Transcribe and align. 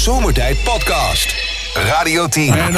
Zomertijd 0.00 0.62
Podcast. 0.64 1.34
Radio 1.74 2.28
10. 2.28 2.54
Wel 2.54 2.72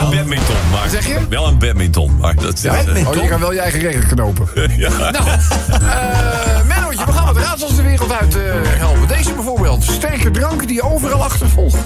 een 0.00 0.10
badminton, 0.10 0.56
maar... 0.70 0.88
Zeg 0.88 1.06
je? 1.06 1.18
Wel 1.28 1.46
een 1.46 1.58
badminton, 1.58 2.16
maar 2.16 2.34
dat... 2.34 2.60
Ja, 2.60 2.72
Oh, 3.06 3.14
je 3.14 3.28
kan 3.28 3.40
wel 3.40 3.52
je 3.52 3.60
eigen 3.60 3.80
regels 3.80 4.04
knopen. 4.06 4.48
ja. 4.76 5.10
Nou, 5.10 5.14
eh 5.26 6.64
Mennootje, 6.66 7.04
we 7.04 7.12
gaan 7.12 7.26
wat 7.26 7.36
raadsels 7.36 7.76
de 7.76 7.82
wereld 7.82 8.12
uit 8.12 8.36
eh, 8.36 8.42
helpen. 8.62 9.08
Deze 9.08 9.32
bijvoorbeeld. 9.32 9.84
Sterke 9.84 10.30
drank 10.30 10.66
die 10.66 10.74
je 10.74 10.82
overal 10.82 11.22
achtervolgt. 11.22 11.78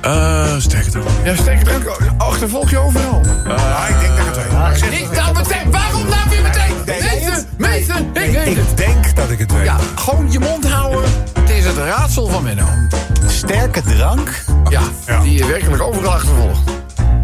Eh, 0.00 0.54
sterker 0.58 0.90
toch? 0.90 1.04
Ja, 1.24 1.36
sterke 1.36 1.64
drank 1.64 1.84
achtervolg 2.16 2.70
je 2.70 2.78
overal. 2.78 3.20
Ah, 3.46 3.88
ik 3.88 4.00
denk 4.00 4.16
dat 4.16 4.26
ik 4.26 4.34
het 4.48 4.80
weet. 4.80 5.00
Niet 5.00 5.12
nou 5.12 5.34
meteen. 5.34 5.70
Waarom 5.70 6.08
nou 6.08 6.28
weer 6.28 6.42
meteen? 6.42 6.67
Ik 7.86 8.12
weet 8.12 8.56
het. 8.56 8.70
Ik 8.70 8.76
denk 8.76 9.16
dat 9.16 9.30
ik 9.30 9.38
het 9.38 9.52
weet. 9.52 9.64
Ja, 9.64 9.76
gewoon 9.96 10.32
je 10.32 10.38
mond 10.38 10.68
houden. 10.70 11.10
Het 11.40 11.50
is 11.50 11.64
het 11.64 11.76
raadsel 11.76 12.26
van 12.26 12.42
Menno. 12.42 12.66
Sterke 13.26 13.82
drank? 13.82 14.44
Ja, 14.68 14.82
die 15.22 15.32
je 15.38 15.46
werkelijk 15.46 15.82
overal 15.82 16.12
achtervolgt. 16.12 16.60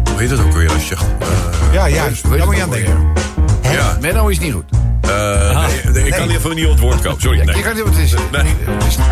Hoe 0.09 0.19
heet 0.19 0.29
dat 0.29 0.39
ook 0.39 0.53
weer 0.53 0.71
als 0.73 0.89
je... 0.89 0.95
eh, 0.95 1.73
Ja, 1.73 1.89
juist. 1.89 2.29
Daar 2.29 2.45
moet 2.45 2.55
je 2.55 2.61
aan 2.63 2.69
denken. 2.69 3.07
ja, 3.61 3.97
Menno 4.01 4.27
is 4.27 4.39
niet 4.39 4.53
goed. 4.53 4.63
Eh, 5.09 5.65
nee, 5.67 5.93
nee, 5.93 6.03
ik 6.07 6.13
kan 6.13 6.27
niet 6.27 6.37
even 6.37 6.55
niet 6.55 6.65
op 6.65 6.71
het 6.71 6.79
woord 6.79 7.01
komen. 7.01 7.21
Sorry, 7.21 7.37
Je, 7.39 7.43
nee. 7.43 7.61
kan 7.61 7.73
niet 7.75 7.83
wat 7.83 7.93
het 7.93 8.03
is. 8.03 8.13
Nee. 8.31 8.55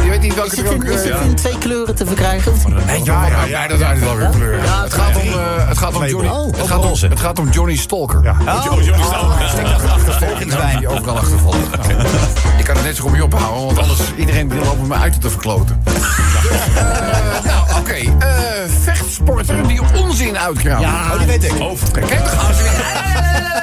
Je 0.04 0.10
weet 0.10 0.22
niet 0.22 0.36
welke 0.36 0.52
Is 0.52 0.58
het 0.58 0.72
in, 0.72 0.84
is 0.84 1.04
eh, 1.04 1.14
het 1.20 1.22
in 1.28 1.36
twee 1.36 1.58
kleuren 1.58 1.96
te 1.96 2.06
verkrijgen? 2.06 2.54
Nee, 2.86 3.04
ja, 3.04 3.28
ja, 3.28 3.44
ja, 3.46 3.68
dat 3.68 3.78
zijn 3.78 4.00
wel 4.00 4.18
weer 4.18 4.30
kleuren. 4.30 4.64
Ja, 4.66 4.84
Het 4.84 4.94
gaat 4.94 5.16
om, 5.16 5.28
eh, 5.28 5.68
het 5.68 5.78
gaat 5.78 5.96
om 5.96 6.06
Johnny. 6.06 6.30
Oh, 6.30 6.46
Het 6.58 6.68
gaat 6.68 6.84
om, 6.86 7.10
het 7.10 7.20
gaat 7.20 7.40
om 7.40 7.50
Johnny 7.50 7.76
Stalker. 7.76 8.24
Ja. 8.24 8.36
Jo, 8.64 8.82
Johnny 8.82 9.04
Stalker. 9.04 9.46
Achtervolgingswijn. 9.92 10.78
Die 10.78 10.88
overal 10.88 11.18
achtervolgt. 11.18 11.58
Je 12.58 12.64
kan 12.64 12.76
het 12.76 12.84
net 12.86 12.96
zo 12.96 13.02
goed 13.04 13.12
mee 13.12 13.24
ophouden, 13.24 13.66
want 13.66 13.78
anders 13.80 14.00
iedereen 14.16 14.50
wil 14.50 14.64
lopen 14.64 14.88
me 14.88 14.94
uit 14.96 15.22
te 15.22 15.30
verkloten. 15.30 15.84
Nou, 17.46 17.80
oké. 17.80 17.94
eh, 17.94 18.28
vechtsporter 18.84 19.68
die 19.68 19.82
onzin 19.96 20.38
uitkraamt. 20.38 20.82
Ja, 20.82 21.12
Oh, 21.12 21.18
die 21.18 21.28
weet 21.28 21.44
ik. 21.44 21.54
Kijk, 21.92 22.08
weer. 22.08 22.20
Dat 22.20 23.63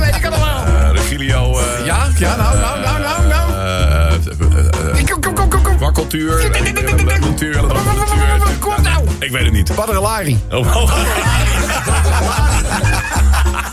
weet 0.00 0.14
ik 0.16 0.26
allemaal. 0.26 0.64
Eh, 0.66 0.90
Regilio. 0.92 1.58
eh, 1.58 1.86
Ja, 1.86 2.06
ja, 2.18 2.36
nou, 2.36 2.58
nou, 2.58 2.80
nou, 2.80 3.00
nou, 3.00 3.26
nou. 3.26 3.52
eh, 3.52 4.14
eh, 4.14 4.98
eh, 4.98 5.06
Kom, 5.06 5.20
kom, 5.20 5.34
kom, 5.34 5.48
kom, 5.48 5.62
kom. 5.62 5.78
Wakkeltuur. 5.78 6.50
eh, 6.50 7.20
Cultuur. 7.20 7.60
Kom 8.60 8.82
nou. 8.82 9.04
Ik 9.18 9.30
weet 9.30 9.44
het 9.44 9.52
niet. 9.52 9.74
Badralari. 9.74 10.42
Oh, 10.50 10.76
oh. 10.76 10.92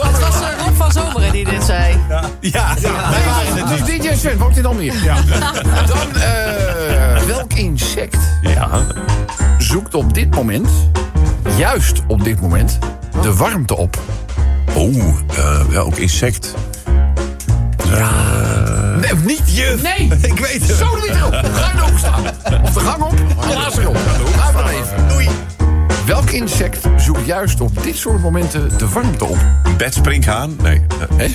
Het 0.02 0.20
was 0.20 0.42
eh, 0.42 0.66
Rob 0.66 0.76
van 0.76 0.92
Zomeren 0.92 1.32
die 1.32 1.46
dit 1.46 1.64
zei. 1.64 1.98
Ja, 2.40 2.74
wij 2.82 2.92
waren 3.26 3.68
het 3.68 3.88
niet. 3.88 4.02
DJ 4.04 4.16
Sven, 4.16 4.38
woont 4.38 4.58
in 4.58 4.66
Almere. 4.66 5.04
Ja. 5.04 5.16
Dan, 5.88 6.22
eh, 6.22 7.22
welk 7.28 7.54
insect 7.54 8.18
Ja. 8.42 8.70
zoekt 9.58 9.94
op 9.96 10.14
dit 10.14 10.36
moment, 10.36 10.70
juist 11.58 12.02
op 12.08 12.24
dit 12.24 12.42
moment, 12.42 12.80
de 13.22 13.34
warmte 13.36 13.76
op? 13.78 13.98
Oh, 14.76 15.20
eh, 15.38 15.66
welk 15.66 15.98
insect? 15.98 16.54
Nee, 19.00 19.14
niet 19.24 19.56
je. 19.56 19.78
Nee. 19.84 20.12
Ik 20.32 20.40
weet 20.40 20.68
het. 20.68 20.78
Zo 20.78 20.90
doe 20.90 21.06
je 21.06 21.12
het 21.12 21.18
erop. 21.18 21.34
Ga 21.54 21.86
je 21.86 21.98
staan. 21.98 22.24
Of 22.64 22.74
de 22.74 22.80
gang 22.80 23.02
op, 23.04 23.14
helaas 23.40 23.78
erop. 23.78 23.98
Ga 24.38 24.52
maar 24.52 24.70
even. 24.70 25.05
Welk 26.06 26.30
insect 26.30 26.88
zoekt 26.98 27.26
juist 27.26 27.62
op 27.62 27.84
dit 27.84 27.96
soort 27.96 28.22
momenten 28.22 28.78
de 28.78 28.90
warmte 28.90 29.26
op? 29.26 29.38
Bedspringhaan? 29.78 30.56
Nee. 30.62 30.82
Eh, 31.18 31.26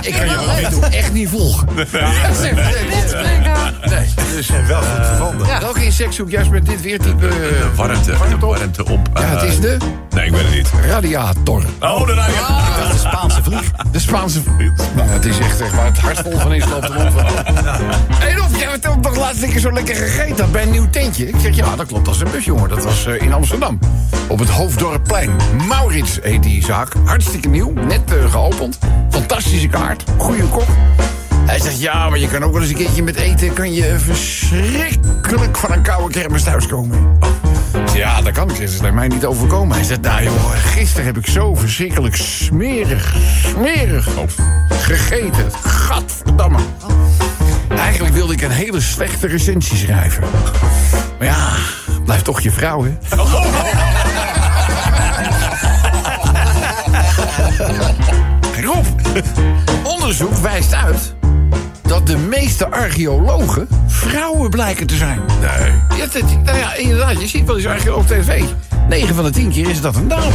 Ik 0.00 0.12
kan 0.14 0.28
je 0.28 0.34
wel 0.36 0.50
echt, 0.50 0.88
echt 0.88 1.12
niet 1.12 1.28
volgen. 1.28 1.68
Nee, 1.74 1.86
nee, 1.92 2.52
nee. 3.84 4.08
Dus, 4.36 4.50
Wel 4.66 4.82
goed 4.82 5.06
gevonden. 5.06 5.46
Welk 5.60 5.78
insect 5.78 6.14
zoekt 6.14 6.30
juist 6.30 6.50
met 6.50 6.66
dit 6.66 6.80
weertype 6.80 7.28
eh, 7.28 7.34
warmte, 7.76 8.16
warmte 8.16 8.46
op? 8.46 8.56
warmte 8.56 8.84
op. 8.84 9.08
Ja, 9.14 9.20
het 9.22 9.42
is 9.42 9.54
eh, 9.54 9.60
de 9.60 9.76
Nee, 10.10 10.26
ik 10.26 10.32
weet 10.32 10.42
het 10.42 10.54
niet. 10.54 10.68
radiator. 10.86 11.62
Oh, 11.80 12.06
de. 12.06 12.14
Dat 12.14 12.94
is 12.94 13.02
de 13.02 13.08
Spaanse 13.08 13.42
vlieg. 13.42 13.70
De 13.92 13.98
Spaanse... 13.98 14.40
Nou, 14.94 15.08
het 15.08 15.24
is 15.24 15.38
echt, 15.38 15.60
echt 15.60 15.74
waar 15.74 15.86
het 15.86 15.98
hart 15.98 16.18
vol 16.18 16.38
van 16.38 16.54
is, 16.54 16.64
loopt 16.68 16.86
de 16.86 16.92
mond 16.92 17.12
van. 17.12 17.24
Hé 18.14 18.36
Rob, 18.36 18.56
jij 18.56 18.68
hebt 18.70 18.82
toch 19.02 19.16
laatst 19.16 19.40
lekker 19.40 19.60
zo 19.60 19.72
lekker 19.72 19.94
gegeten 19.94 20.36
had 20.44 20.52
bij 20.52 20.62
een 20.62 20.70
nieuw 20.70 20.90
tentje? 20.90 21.28
Ik 21.28 21.34
zeg, 21.40 21.56
ja, 21.56 21.76
dat 21.76 21.86
klopt, 21.86 22.04
dat 22.04 22.14
is 22.14 22.20
een 22.20 22.30
bus, 22.38 22.46
jongen. 22.46 22.68
Dat 22.68 22.84
was 22.84 23.06
eh, 23.06 23.22
in 23.22 23.32
Amsterdam. 23.32 23.78
Op 24.28 24.38
het 24.38 24.48
Hoofddorpplein. 24.48 25.30
Maurits 25.68 26.18
heet 26.22 26.42
die 26.42 26.64
zaak. 26.64 26.92
Hartstikke 27.04 27.48
nieuw, 27.48 27.72
net 27.72 28.12
eh, 28.12 28.30
geopend. 28.30 28.78
Fantastische 29.10 29.68
kaart, 29.68 30.04
goede 30.16 30.42
kok. 30.42 30.66
Hij 31.46 31.60
zegt, 31.60 31.80
ja, 31.80 32.08
maar 32.08 32.18
je 32.18 32.28
kan 32.28 32.42
ook 32.42 32.52
wel 32.52 32.60
eens 32.60 32.70
een 32.70 32.76
keertje 32.76 33.02
met 33.02 33.16
eten... 33.16 33.52
kan 33.52 33.72
je 33.72 33.98
verschrikkelijk 33.98 35.56
van 35.56 35.72
een 35.72 35.82
koude 35.82 36.12
kermis 36.12 36.42
thuiskomen. 36.42 37.18
Ja, 37.94 38.22
dat 38.22 38.32
kan 38.32 38.50
ik. 38.50 38.60
Dat 38.60 38.68
is 38.68 38.76
bij 38.76 38.92
mij 38.92 39.08
niet 39.08 39.24
overkomen. 39.24 39.76
Hij 39.76 39.84
zegt, 39.84 40.00
nou 40.00 40.22
joh, 40.22 40.50
gisteren 40.50 41.06
heb 41.06 41.18
ik 41.18 41.26
zo 41.26 41.54
verschrikkelijk 41.54 42.16
smerig, 42.16 43.16
smerig 43.42 44.08
gegeten. 44.68 45.52
Gadverdamme. 45.62 46.58
Eigenlijk 47.76 48.14
wilde 48.14 48.32
ik 48.32 48.42
een 48.42 48.50
hele 48.50 48.80
slechte 48.80 49.26
recensie 49.26 49.76
schrijven. 49.76 50.24
Maar 51.18 51.26
ja, 51.26 51.56
blijft 52.04 52.24
toch 52.24 52.40
je 52.40 52.50
vrouw, 52.50 52.84
hè? 52.84 52.96
Rob, 58.62 58.86
onderzoek 59.82 60.34
wijst 60.34 60.74
uit 60.74 61.14
dat 61.82 62.06
de 62.06 62.16
meeste 62.16 62.70
archeologen 62.70 63.68
vrouwen 63.86 64.50
blijken 64.50 64.86
te 64.86 64.96
zijn. 64.96 65.20
Nee. 65.40 65.98
Ja, 65.98 66.06
dat, 66.12 66.22
nou 66.44 66.58
ja, 66.58 66.74
inderdaad, 66.74 67.20
je 67.20 67.28
ziet 67.28 67.46
wel 67.46 67.56
eens 67.56 67.66
archeoloog 67.66 68.00
op 68.00 68.06
tv. 68.06 68.42
9 68.88 69.14
van 69.14 69.24
de 69.24 69.30
10 69.30 69.50
keer 69.50 69.68
is 69.68 69.80
dat 69.80 69.96
een 69.96 70.08
dame. 70.08 70.30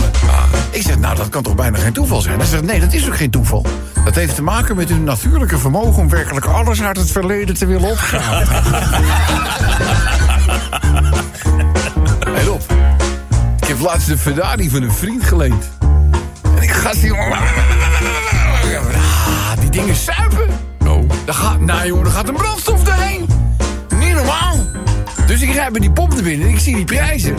Ik 0.69 0.81
zeg, 0.81 1.00
nou, 1.00 1.16
dat 1.16 1.30
kan 1.30 1.44
toch 1.44 1.56
bijna 1.56 1.78
geen 1.78 1.94
toeval 1.94 2.22
zijn? 2.22 2.38
Hij 2.38 2.47
zegt, 2.47 2.64
nee, 2.64 2.80
dat 2.80 2.94
is 2.94 3.08
ook 3.08 3.16
geen 3.18 3.30
toeval. 3.30 3.66
Dat 4.06 4.16
heeft 4.16 4.36
te 4.36 4.44
maken 4.44 4.75
met 4.75 4.90
hun 4.90 5.03
natuurlijke 5.03 5.58
vermogen... 5.58 6.02
om 6.02 6.09
werkelijk 6.09 6.46
alles 6.46 6.81
uit 6.81 6.97
het 6.97 7.12
verleden 7.12 7.56
te 7.56 7.66
willen 7.66 7.90
opgraven. 7.90 8.47
Hé, 12.36 12.44
Rob. 12.44 12.62
Ik 13.59 13.68
heb 13.68 13.80
laatst 13.80 14.08
de 14.08 14.18
Ferrari 14.18 14.69
van 14.69 14.81
een 14.81 14.94
vriend 14.94 15.24
geleend. 15.24 15.69
En 16.56 16.62
ik 16.62 16.72
ga 16.72 16.92
die... 16.92 17.13
Ah, 17.13 17.42
die 19.59 19.69
dingen 19.69 19.96
suipen. 19.96 20.47
Oh. 20.88 21.09
Daar 21.25 21.36
gaat, 21.36 21.59
nou 21.59 21.88
jongen, 21.88 22.06
er 22.06 22.12
gaat 22.12 22.28
een 22.28 22.34
brandstof 22.34 22.84
doorheen. 22.84 23.28
Niet 24.00 24.13
normaal. 24.13 24.56
Dus 25.25 25.42
ik 25.42 25.53
rijd 25.53 25.72
bij 25.72 25.81
die 25.81 25.92
pomp 25.92 26.13
naar 26.13 26.24
binnen 26.24 26.47
en 26.47 26.53
ik 26.53 26.59
zie 26.59 26.75
die 26.75 26.86
prijzen. 26.86 27.36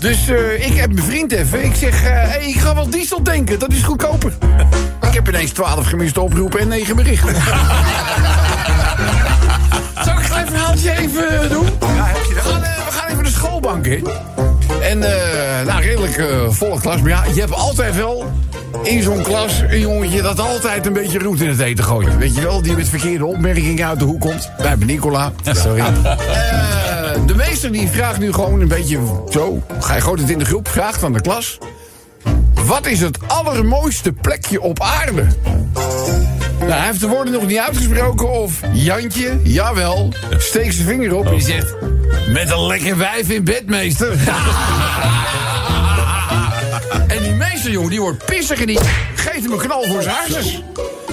Dus 0.00 0.28
eh, 0.28 0.66
ik 0.66 0.76
heb 0.76 0.92
mijn 0.92 1.06
vriend 1.06 1.32
even. 1.32 1.64
Ik 1.64 1.74
zeg, 1.74 2.04
eh, 2.04 2.10
hey, 2.10 2.48
ik 2.48 2.60
ga 2.60 2.74
wel 2.74 2.90
diesel 2.90 3.22
tanken, 3.22 3.58
dat 3.58 3.72
is 3.72 3.82
goedkoper. 3.82 4.32
ik 5.08 5.14
heb 5.14 5.28
ineens 5.28 5.50
12 5.50 5.86
gemiste 5.86 6.20
oproepen 6.20 6.60
en 6.60 6.68
9 6.68 6.96
berichten. 6.96 7.34
Zal 10.04 10.18
ik 10.18 10.18
een 10.18 10.46
verhaaltje 10.46 10.90
even 10.90 11.48
doen? 11.48 11.66
Ja, 11.80 12.04
heb 12.04 12.24
je 12.28 12.34
dat? 12.34 12.44
We 12.44 12.50
gaan, 12.50 12.62
eh, 12.62 12.86
we 12.86 12.92
gaan 12.92 13.10
even 13.10 13.24
de 13.24 13.30
schoolbank 13.30 13.86
in. 13.86 14.06
En 14.82 15.02
eh, 15.02 15.66
nou, 15.66 15.82
redelijk 15.82 16.16
eh, 16.16 16.26
volle 16.48 16.80
klas. 16.80 17.00
Maar 17.00 17.10
ja, 17.10 17.24
je 17.34 17.40
hebt 17.40 17.52
altijd 17.52 17.96
wel 17.96 18.32
in 18.82 19.02
zo'n 19.02 19.22
klas 19.22 19.60
een 19.68 19.80
jongetje 19.80 20.22
dat 20.22 20.40
altijd 20.40 20.86
een 20.86 20.92
beetje 20.92 21.18
roet 21.18 21.40
in 21.40 21.48
het 21.48 21.60
eten 21.60 21.84
gooit. 21.84 22.16
Weet 22.16 22.34
je 22.34 22.40
wel, 22.40 22.62
die 22.62 22.76
met 22.76 22.88
verkeerde 22.88 23.24
opmerkingen 23.24 23.86
uit 23.86 23.98
de 23.98 24.04
hoek 24.04 24.20
komt. 24.20 24.50
Hebben 24.56 24.86
Nicola. 24.86 25.32
Sorry. 25.42 25.82
De 27.26 27.34
meester 27.34 27.72
die 27.72 27.88
vraagt 27.88 28.18
nu 28.18 28.32
gewoon 28.32 28.60
een 28.60 28.68
beetje 28.68 28.98
zo. 29.30 29.62
Hij 29.86 30.00
gooit 30.00 30.20
het 30.20 30.30
in 30.30 30.38
de 30.38 30.44
groep, 30.44 30.68
vraagt 30.68 31.04
aan 31.04 31.12
de 31.12 31.20
klas. 31.20 31.58
Wat 32.64 32.86
is 32.86 33.00
het 33.00 33.18
allermooiste 33.26 34.12
plekje 34.12 34.60
op 34.60 34.80
aarde? 34.80 35.26
Nou, 36.58 36.72
hij 36.72 36.86
heeft 36.86 37.00
de 37.00 37.08
woorden 37.08 37.32
nog 37.32 37.46
niet 37.46 37.58
uitgesproken 37.58 38.30
of 38.30 38.60
Jantje, 38.72 39.40
jawel, 39.42 40.12
steekt 40.38 40.74
zijn 40.74 40.86
vinger 40.86 41.14
op 41.14 41.26
en 41.26 41.32
die 41.32 41.40
zegt... 41.40 41.74
Met 42.28 42.50
een 42.50 42.66
lekker 42.66 42.96
wijf 42.96 43.28
in 43.28 43.44
bed, 43.44 43.66
meester. 43.66 44.12
en 47.14 47.22
die 47.22 47.32
meester, 47.32 47.70
jongen, 47.70 47.90
die 47.90 48.00
wordt 48.00 48.24
pissig 48.24 48.60
en 48.60 48.66
die 48.66 48.78
geeft 49.14 49.42
hem 49.42 49.52
een 49.52 49.58
knal 49.58 49.84
voor 49.84 50.02
zijn 50.02 50.14
hartjes. 50.14 50.62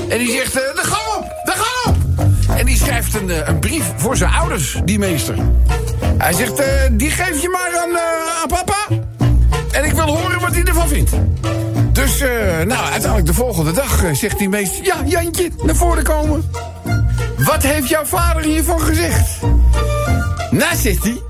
En 0.10 0.18
die 0.18 0.32
zegt, 0.32 0.56
eh, 0.56 0.76
de 0.76 0.84
gang 0.84 1.18
op, 1.18 1.32
de 1.44 1.54
gang 1.56 1.96
op. 1.96 1.96
En 2.58 2.66
die 2.66 2.78
schrijft 2.78 3.16
een, 3.16 3.30
eh, 3.30 3.48
een 3.48 3.60
brief 3.60 3.84
voor 3.98 4.18
zijn 4.18 4.32
ouders, 4.32 4.82
die 4.86 5.00
meester. 5.00 5.36
Hij 6.18 6.34
zegt, 6.34 6.60
eh, 6.60 6.68
die 6.92 7.10
geef 7.10 7.42
je 7.42 7.50
maar 7.50 7.82
aan, 7.82 7.96
eh, 7.96 8.42
aan 8.42 8.48
papa. 8.48 9.06
En 9.72 9.86
ik 9.86 9.92
wil 9.92 10.06
horen 10.06 10.40
wat 10.40 10.52
hij 10.52 10.64
ervan 10.64 10.88
vindt. 10.88 11.12
Dus, 11.92 12.20
eh, 12.20 12.30
nou, 12.66 12.84
uiteindelijk 12.84 13.26
de 13.26 13.34
volgende 13.34 13.72
dag 13.72 14.04
zegt 14.14 14.38
die 14.38 14.50
meester... 14.50 14.86
Ja, 14.86 14.96
Jantje, 15.06 15.50
naar 15.64 15.76
voren 15.76 16.04
komen. 16.04 16.52
Wat 17.38 17.64
heeft 17.64 17.88
jouw 17.88 18.06
vader 18.06 18.44
hiervan 18.44 18.82
gezegd? 18.82 19.40
Nou, 20.52 20.76
zegt 20.76 21.04
hij... 21.04 21.22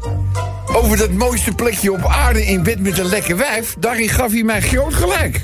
Over 0.73 0.97
dat 0.97 1.11
mooiste 1.11 1.51
plekje 1.51 1.91
op 1.91 2.05
aarde 2.05 2.45
in 2.45 2.63
bed 2.63 2.79
met 2.79 2.97
een 2.97 3.09
lekker 3.09 3.37
wijf... 3.37 3.75
daarin 3.79 4.09
gaf 4.09 4.31
hij 4.31 4.43
mij 4.43 4.61
groot 4.61 4.93
gelijk. 4.93 5.41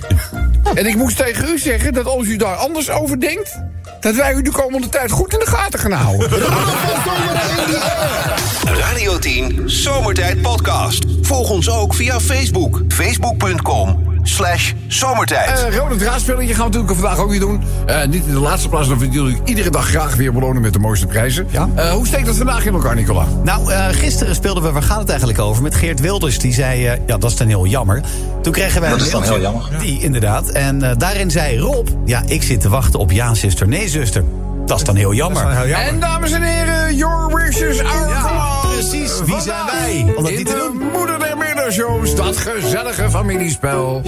En 0.74 0.86
ik 0.86 0.96
moest 0.96 1.18
tegen 1.18 1.48
u 1.48 1.60
zeggen 1.60 1.94
dat 1.94 2.06
als 2.06 2.26
u 2.26 2.36
daar 2.36 2.56
anders 2.56 2.90
over 2.90 3.20
denkt... 3.20 3.60
dat 4.00 4.16
wij 4.16 4.34
u 4.34 4.42
de 4.42 4.52
komende 4.52 4.90
tijd 4.90 5.12
goed 5.12 5.34
in 5.34 5.40
de 5.40 5.46
gaten 5.46 5.80
gaan 5.80 5.92
houden. 5.92 6.30
Radio 8.64 9.20
10 9.20 9.62
Zomertijd 9.66 10.42
Podcast. 10.42 11.06
Volg 11.22 11.50
ons 11.50 11.70
ook 11.70 11.94
via 11.94 12.20
Facebook. 12.20 12.82
Facebook.com 12.88 14.04
slash 14.24 14.74
zomertijd. 14.88 15.64
Eh 15.64 15.78
Ronald 15.78 16.00
Draadspelletje 16.00 16.54
gaan 16.54 16.72
we 16.72 16.78
natuurlijk 16.78 17.00
vandaag 17.00 17.18
ook 17.20 17.30
weer 17.30 17.40
doen. 17.40 17.62
Eh, 17.86 18.06
niet 18.08 18.26
in 18.26 18.34
de 18.34 18.40
laatste 18.40 18.70
plaats, 18.70 18.88
dan 18.88 19.00
vind 19.00 19.14
ik 19.14 19.20
jullie 19.22 19.38
iedere 19.46 19.70
dag 19.70 19.88
graag 19.88 20.16
weer 20.16 20.34
belonen 20.34 20.62
met 20.62 20.74
de 20.74 20.80
mooiste 20.80 21.06
prijzen. 21.08 21.48
Ja. 21.50 21.70
Eh, 21.76 21.92
hoe 21.92 22.08
steekt 22.08 22.26
dat 22.26 22.36
vandaag 22.38 22.66
in 22.66 22.74
elkaar, 22.74 22.96
Nicola? 22.96 23.26
Nou, 23.44 23.72
eh, 23.72 23.86
gisteren 23.92 24.36
speelden 24.36 24.64
we, 24.64 24.72
waar 24.72 24.84
gaat 24.84 25.00
het 25.00 25.10
eigenlijk 25.10 25.40
over? 25.40 25.64
Met 25.64 25.76
Geert 25.76 26.00
Wilders, 26.00 26.40
die 26.40 26.54
zei, 26.54 26.80
ja, 26.82 27.18
dat 27.18 27.24
is 27.32 27.36
dan 27.38 27.48
heel 27.48 27.66
jammer. 27.66 28.02
Toen 28.42 28.54
kregen 28.54 28.82
wij 28.82 28.90
Dat 28.90 29.00
een 29.00 29.06
is 29.06 29.12
dan 29.12 29.22
mailtje. 29.22 29.42
heel 29.42 29.52
jammer. 29.52 29.80
Die, 29.80 30.00
inderdaad. 30.02 30.50
En 30.50 30.84
eh, 30.90 30.98
daarin 30.98 31.32
zei 31.32 31.60
Rob, 31.60 31.88
ja, 32.06 32.24
ik 32.26 32.44
zit 32.44 32.62
te 32.62 32.70
wachten 32.70 33.00
op 33.00 33.12
ja, 33.12 33.34
zuster, 33.34 33.68
nee, 33.68 33.90
zuster. 33.90 34.24
Dat 34.66 34.78
is 34.78 34.84
dan 34.84 34.96
heel 34.96 35.14
jammer. 35.14 35.52
Heel 35.58 35.68
jammer. 35.68 35.88
En 35.88 36.00
dames 36.00 36.32
en 36.32 36.42
heren, 36.42 36.96
your 36.96 37.36
wishes 37.36 37.80
are 37.80 38.08
Ja, 38.10 38.22
command. 38.28 38.74
precies. 38.74 39.12
Wie 39.26 39.42
zijn 39.42 39.66
wij 39.66 40.14
om 40.16 40.24
dat 40.24 40.32
In 40.32 40.38
niet 40.38 40.46
te 40.48 40.54
de 40.54 40.60
doen? 40.60 40.90
moeder 40.94 41.20
der 41.20 41.38
middagshows, 41.38 42.16
dat 42.16 42.38
gezellige 42.38 43.10
familiespel. 43.10 44.02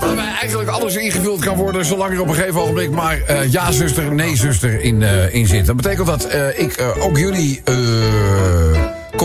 Waarbij 0.00 0.24
eigenlijk 0.40 0.68
alles 0.70 0.94
ingevuld 0.96 1.40
kan 1.44 1.56
worden, 1.56 1.84
zolang 1.84 2.12
er 2.12 2.20
op 2.20 2.28
een 2.28 2.34
gegeven 2.34 2.60
ogenblik 2.60 2.90
maar 2.90 3.20
eh, 3.26 3.52
ja 3.52 3.72
zuster, 3.72 4.12
nee 4.14 4.36
zuster 4.36 4.80
in, 4.80 5.02
eh, 5.02 5.34
in 5.34 5.46
zit. 5.46 5.66
Dat 5.66 5.76
betekent 5.76 6.06
dat 6.06 6.24
eh, 6.24 6.58
ik 6.60 6.72
eh, 6.72 7.04
ook 7.04 7.18
jullie 7.18 7.60
eh, 7.64 7.74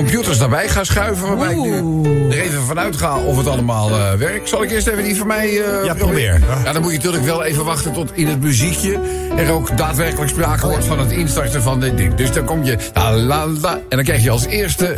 computers 0.01 0.37
daarbij 0.37 0.69
ga 0.69 0.83
schuiven, 0.83 1.27
waarbij 1.27 1.51
ik 1.55 1.63
nu 1.63 2.03
er 2.29 2.41
even 2.41 2.61
vanuit 2.61 2.95
ga 2.95 3.17
of 3.17 3.37
het 3.37 3.47
allemaal 3.47 3.89
eh, 3.89 4.13
werkt. 4.13 4.49
Zal 4.49 4.63
ik 4.63 4.71
eerst 4.71 4.87
even 4.87 5.03
die 5.03 5.15
van 5.15 5.27
mij 5.27 5.47
eh, 5.47 5.85
Ja, 5.85 5.93
proberen? 5.93 6.39
probeer. 6.39 6.63
Ja, 6.65 6.73
dan 6.73 6.81
moet 6.81 6.91
je 6.91 6.97
natuurlijk 6.97 7.23
wel 7.23 7.43
even 7.43 7.65
wachten 7.65 7.93
tot 7.93 8.11
in 8.13 8.27
het 8.27 8.41
muziekje 8.41 8.99
er 9.37 9.51
ook 9.51 9.77
daadwerkelijk 9.77 10.29
sprake 10.29 10.67
wordt 10.67 10.85
van 10.85 10.99
het 10.99 11.11
instarten 11.11 11.61
van 11.61 11.79
dit 11.79 11.97
ding. 11.97 12.15
Dus 12.15 12.31
dan 12.31 12.45
kom 12.45 12.63
je 12.63 12.77
la 12.93 13.13
la 13.15 13.47
la 13.47 13.73
en 13.73 13.95
dan 13.95 14.03
krijg 14.03 14.23
je 14.23 14.29
als 14.29 14.45
eerste... 14.45 14.97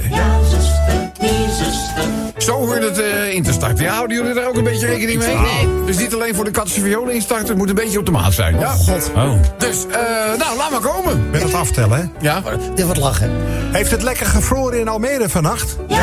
Zo 2.43 2.65
hoort 2.65 2.83
het 2.83 3.01
eh, 3.01 3.33
in 3.33 3.43
te 3.43 3.51
starten. 3.51 3.83
Ja, 3.83 3.93
houden 3.93 4.17
jullie 4.17 4.33
daar 4.33 4.47
ook 4.47 4.55
een 4.55 4.63
beetje 4.63 4.85
rekening 4.87 5.19
mee? 5.19 5.35
Nee. 5.35 5.85
Dus 5.85 5.97
niet 5.97 6.13
alleen 6.13 6.35
voor 6.35 6.45
de 6.45 6.51
katse 6.51 6.81
violen 6.81 7.13
instarten, 7.13 7.47
het 7.47 7.57
moet 7.57 7.69
een 7.69 7.75
beetje 7.75 7.99
op 7.99 8.05
de 8.05 8.11
maat 8.11 8.33
zijn. 8.33 8.59
Ja, 8.59 8.69
god. 8.69 9.11
Oh. 9.15 9.33
Dus, 9.57 9.85
eh, 9.85 10.37
nou, 10.37 10.57
laat 10.57 10.71
maar 10.71 10.79
komen. 10.79 11.31
Ben 11.31 11.41
het 11.41 11.53
aftellen, 11.53 11.97
hè? 11.97 12.03
Ja, 12.19 12.41
Dit 12.75 12.85
wordt 12.85 12.99
lachen. 12.99 13.31
Heeft 13.71 13.91
het 13.91 14.01
lekker 14.01 14.25
gevroren 14.25 14.79
in 14.79 14.87
Almere 14.87 15.29
vannacht? 15.29 15.77
dat 15.87 15.97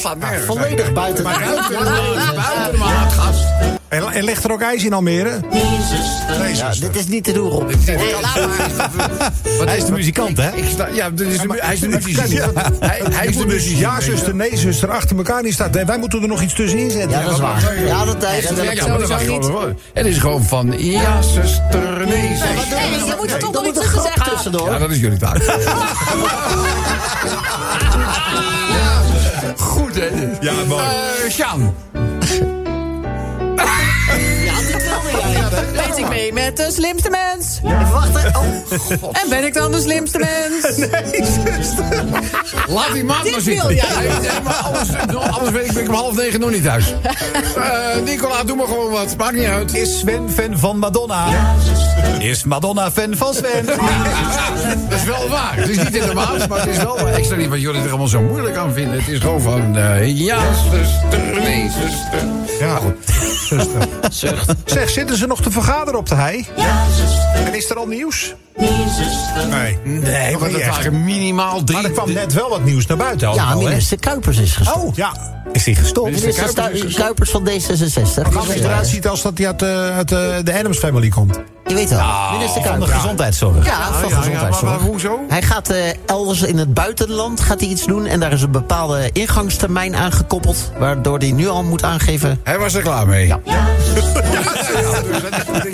slaat 0.00 0.18
nergens. 0.18 0.46
Volledig 0.46 0.92
buiten. 0.92 1.24
Maar 1.24 1.38
buiten 1.38 2.72
de 2.72 2.78
maat, 2.78 3.12
gast. 3.12 3.44
En, 3.94 4.12
en 4.12 4.24
ligt 4.24 4.44
er 4.44 4.52
ook 4.52 4.60
ijs 4.60 4.84
in 4.84 4.92
Almere? 4.92 5.40
Nee, 6.38 6.54
Ja, 6.54 6.70
dit 6.70 6.96
is 6.96 7.06
niet 7.06 7.24
te 7.24 7.32
doen, 7.32 7.48
Rob. 7.50 7.70
Nee, 7.86 7.96
laat 8.22 8.46
maar. 8.46 8.70
Wat 9.58 9.66
Hij 9.68 9.76
is 9.76 9.84
de 9.84 9.92
muzikant, 9.92 10.36
hè? 10.36 10.50
Ik 10.52 10.64
sta, 10.72 10.88
ja, 10.92 11.10
dit 11.10 11.28
is 11.28 11.38
de, 11.38 11.46
mu- 11.46 11.58
hij 11.60 11.74
is 11.74 11.80
de 11.80 11.88
muziek. 11.88 12.12
Ja. 12.28 12.50
Hij, 12.80 13.26
is 13.26 13.36
de 13.36 13.46
dus 13.46 13.78
ja, 13.78 14.00
zuster, 14.00 14.34
nee, 14.34 14.56
zuster, 14.56 14.90
achter 14.90 15.16
elkaar 15.16 15.42
niet 15.42 15.52
staan. 15.52 15.70
Nee, 15.70 15.84
Wij 15.84 15.98
moeten 15.98 16.22
er 16.22 16.28
nog 16.28 16.42
iets 16.42 16.54
tussenin 16.54 16.90
zetten. 16.90 17.10
Ja, 17.10 17.22
dat 17.22 17.32
is 17.32 17.38
waar. 17.38 17.84
Ja, 17.86 18.04
dat 18.04 18.22
is. 18.22 18.50
Wel. 18.50 19.74
Het 19.92 20.06
is 20.06 20.18
gewoon 20.18 20.44
van 20.44 20.74
ja, 20.78 21.22
zuster, 21.22 22.06
nee, 22.06 22.28
zuster. 22.28 22.76
Nee, 22.76 22.90
je 23.06 23.14
moet 23.18 23.32
er 23.32 23.38
toch 23.38 23.52
nog 23.52 23.66
iets 23.66 23.78
tussen 23.80 24.02
zeggen. 24.02 24.32
tussendoor. 24.32 24.70
Ja, 24.70 24.78
dat 24.78 24.90
is 24.90 24.98
jullie 24.98 25.18
taak. 25.18 25.42
Goed, 29.56 29.94
hè? 29.94 30.08
Ja, 30.40 30.52
mooi. 30.66 30.82
Eh, 30.84 31.30
Sjaan. 31.30 31.74
Weet 35.72 35.98
ik 35.98 36.08
mee 36.08 36.32
met 36.32 36.56
de 36.56 36.70
slimste 36.70 37.10
mens. 37.10 37.53
Even 37.64 37.92
wachten. 37.92 38.32
Oh, 38.36 38.42
En 39.22 39.28
ben 39.28 39.44
ik 39.44 39.54
dan 39.54 39.72
de 39.72 39.80
slimste 39.80 40.18
mens? 40.18 40.78
Laat 42.74 42.92
die 42.92 43.04
maat 43.04 43.16
maar 43.22 43.32
wil 43.32 43.40
zitten. 43.40 43.74
jij. 43.74 43.86
Nee, 43.98 44.08
nee, 44.08 44.40
maar 44.44 44.54
anders, 44.54 44.88
anders 45.30 45.50
ben 45.52 45.64
ik, 45.64 45.72
ben 45.72 45.82
ik 45.82 45.88
om 45.88 45.94
half 45.94 46.16
negen 46.16 46.40
nog 46.40 46.50
niet 46.50 46.62
thuis. 46.62 46.94
Eh 47.56 48.02
Nicola, 48.04 48.44
doe 48.44 48.56
maar 48.56 48.66
gewoon 48.66 48.90
wat. 48.90 49.16
Maakt 49.16 49.34
niet 49.34 49.44
uit. 49.46 49.74
Is 49.74 49.98
Sven 49.98 50.30
fan 50.30 50.58
van 50.58 50.78
Madonna? 50.78 51.26
Is 52.18 52.44
Madonna 52.44 52.90
fan 52.90 53.16
van 53.16 53.34
Sven? 53.34 53.66
Dat 54.88 54.98
is 54.98 55.04
wel 55.04 55.28
waar. 55.28 55.56
Het 55.56 55.68
is 55.68 55.76
niet 55.76 55.94
in 55.94 56.06
de 56.06 56.14
maat, 56.14 56.48
maar 56.48 56.58
het 56.60 56.68
is 56.68 56.76
wel 56.76 56.98
waar. 57.00 57.18
Ik 57.18 57.24
snap 57.24 57.38
niet 57.38 57.48
wat 57.48 57.60
jullie 57.60 57.82
er 57.82 57.88
allemaal 57.88 58.06
zo 58.08 58.20
moeilijk 58.20 58.56
aan 58.56 58.72
vinden. 58.72 58.98
Het 58.98 59.08
is 59.08 59.18
gewoon 59.20 59.40
van 59.40 59.76
eh, 59.76 60.18
ja, 60.18 60.38
zuster, 60.70 61.40
nee, 61.42 61.70
zuster. 61.70 62.28
Ja, 62.60 62.76
goed. 62.76 62.94
Zuster. 63.48 64.44
Zeg, 64.64 64.90
zitten 64.90 65.16
ze 65.16 65.26
nog 65.26 65.40
te 65.42 65.50
vergaderen 65.50 65.98
op 65.98 66.08
de 66.08 66.14
hei? 66.14 66.46
En 67.34 67.54
is 67.54 67.70
er 67.70 67.76
al 67.76 67.86
nieuws? 67.86 68.34
Nee. 69.50 69.78
Nee, 69.84 70.36
maar 70.38 70.48
niet 70.48 70.52
dat 70.52 70.60
echt. 70.60 70.76
waren 70.76 71.04
minimaal 71.04 71.64
drie... 71.64 71.76
Maar 71.80 71.90
er 71.90 71.96
kwam 71.96 72.12
net 72.12 72.32
wel 72.32 72.48
wat 72.48 72.64
nieuws 72.64 72.86
naar 72.86 72.96
buiten. 72.96 73.34
Ja, 73.34 73.54
minister 73.54 73.98
Kuipers 73.98 74.38
is 74.38 74.56
gestopt. 74.56 74.78
Oh, 74.84 74.94
ja. 74.96 75.12
Is 75.52 75.64
hij 75.64 75.74
gestopt? 75.74 76.06
Minister 76.10 76.32
Minister 76.34 76.62
Kuipers 76.62 76.94
Kuipers 76.94 77.30
van 77.30 77.48
D66. 77.48 78.36
Als 78.36 78.46
het 78.46 78.56
eruit 78.64 78.86
ziet 78.86 79.08
als 79.08 79.22
dat 79.22 79.38
hij 79.38 79.46
uit, 79.46 79.62
eh, 79.62 79.96
uit 79.96 80.12
eh, 80.12 80.18
de 80.42 80.58
Adams 80.58 80.78
Family 80.78 81.08
komt. 81.08 81.40
Je 81.66 81.74
weet 81.74 81.90
wel. 81.90 82.04
minister 82.32 82.60
Oh, 82.62 82.66
Van 82.68 82.80
de 82.80 82.86
gezondheidszorg. 82.86 83.66
Ja, 83.66 83.92
van 83.92 84.08
ja, 84.08 84.14
ja, 84.16 84.16
gezondheidszorg. 84.22 84.62
maar- 84.62 84.80
maar 84.80 84.88
hoezo? 84.88 85.18
Hij 85.28 85.42
gaat 85.42 85.68
eh, 85.70 85.76
elders 86.06 86.42
in 86.42 86.58
het 86.58 86.74
buitenland 86.74 87.40
gaat 87.40 87.60
hij 87.60 87.68
iets 87.68 87.84
doen. 87.86 88.06
En 88.06 88.20
daar 88.20 88.32
is 88.32 88.42
een 88.42 88.50
bepaalde 88.50 89.10
ingangstermijn 89.12 89.96
aangekoppeld. 89.96 90.72
Waardoor 90.78 91.18
hij 91.18 91.32
nu 91.32 91.48
al 91.48 91.62
moet 91.64 91.84
aangeven. 91.84 92.40
Hij 92.44 92.58
was 92.58 92.74
er 92.74 92.82
klaar 92.82 93.06
mee. 93.06 93.26
Ja. 93.26 93.40
ja, 93.44 93.66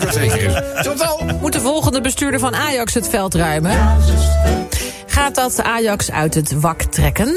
dat 0.00 0.14
zeker 0.14 0.42
is. 0.42 0.88
Moet 1.40 1.52
de 1.52 1.60
volgende 1.60 2.00
bestuurder 2.00 2.40
van 2.40 2.54
Ajax 2.54 2.94
het 2.94 3.08
veld 3.08 3.34
ruimen? 3.34 3.78
Gaat 5.06 5.34
dat 5.34 5.62
Ajax 5.62 6.10
uit 6.10 6.34
het 6.34 6.60
wak 6.60 6.82
trekken? 6.82 7.32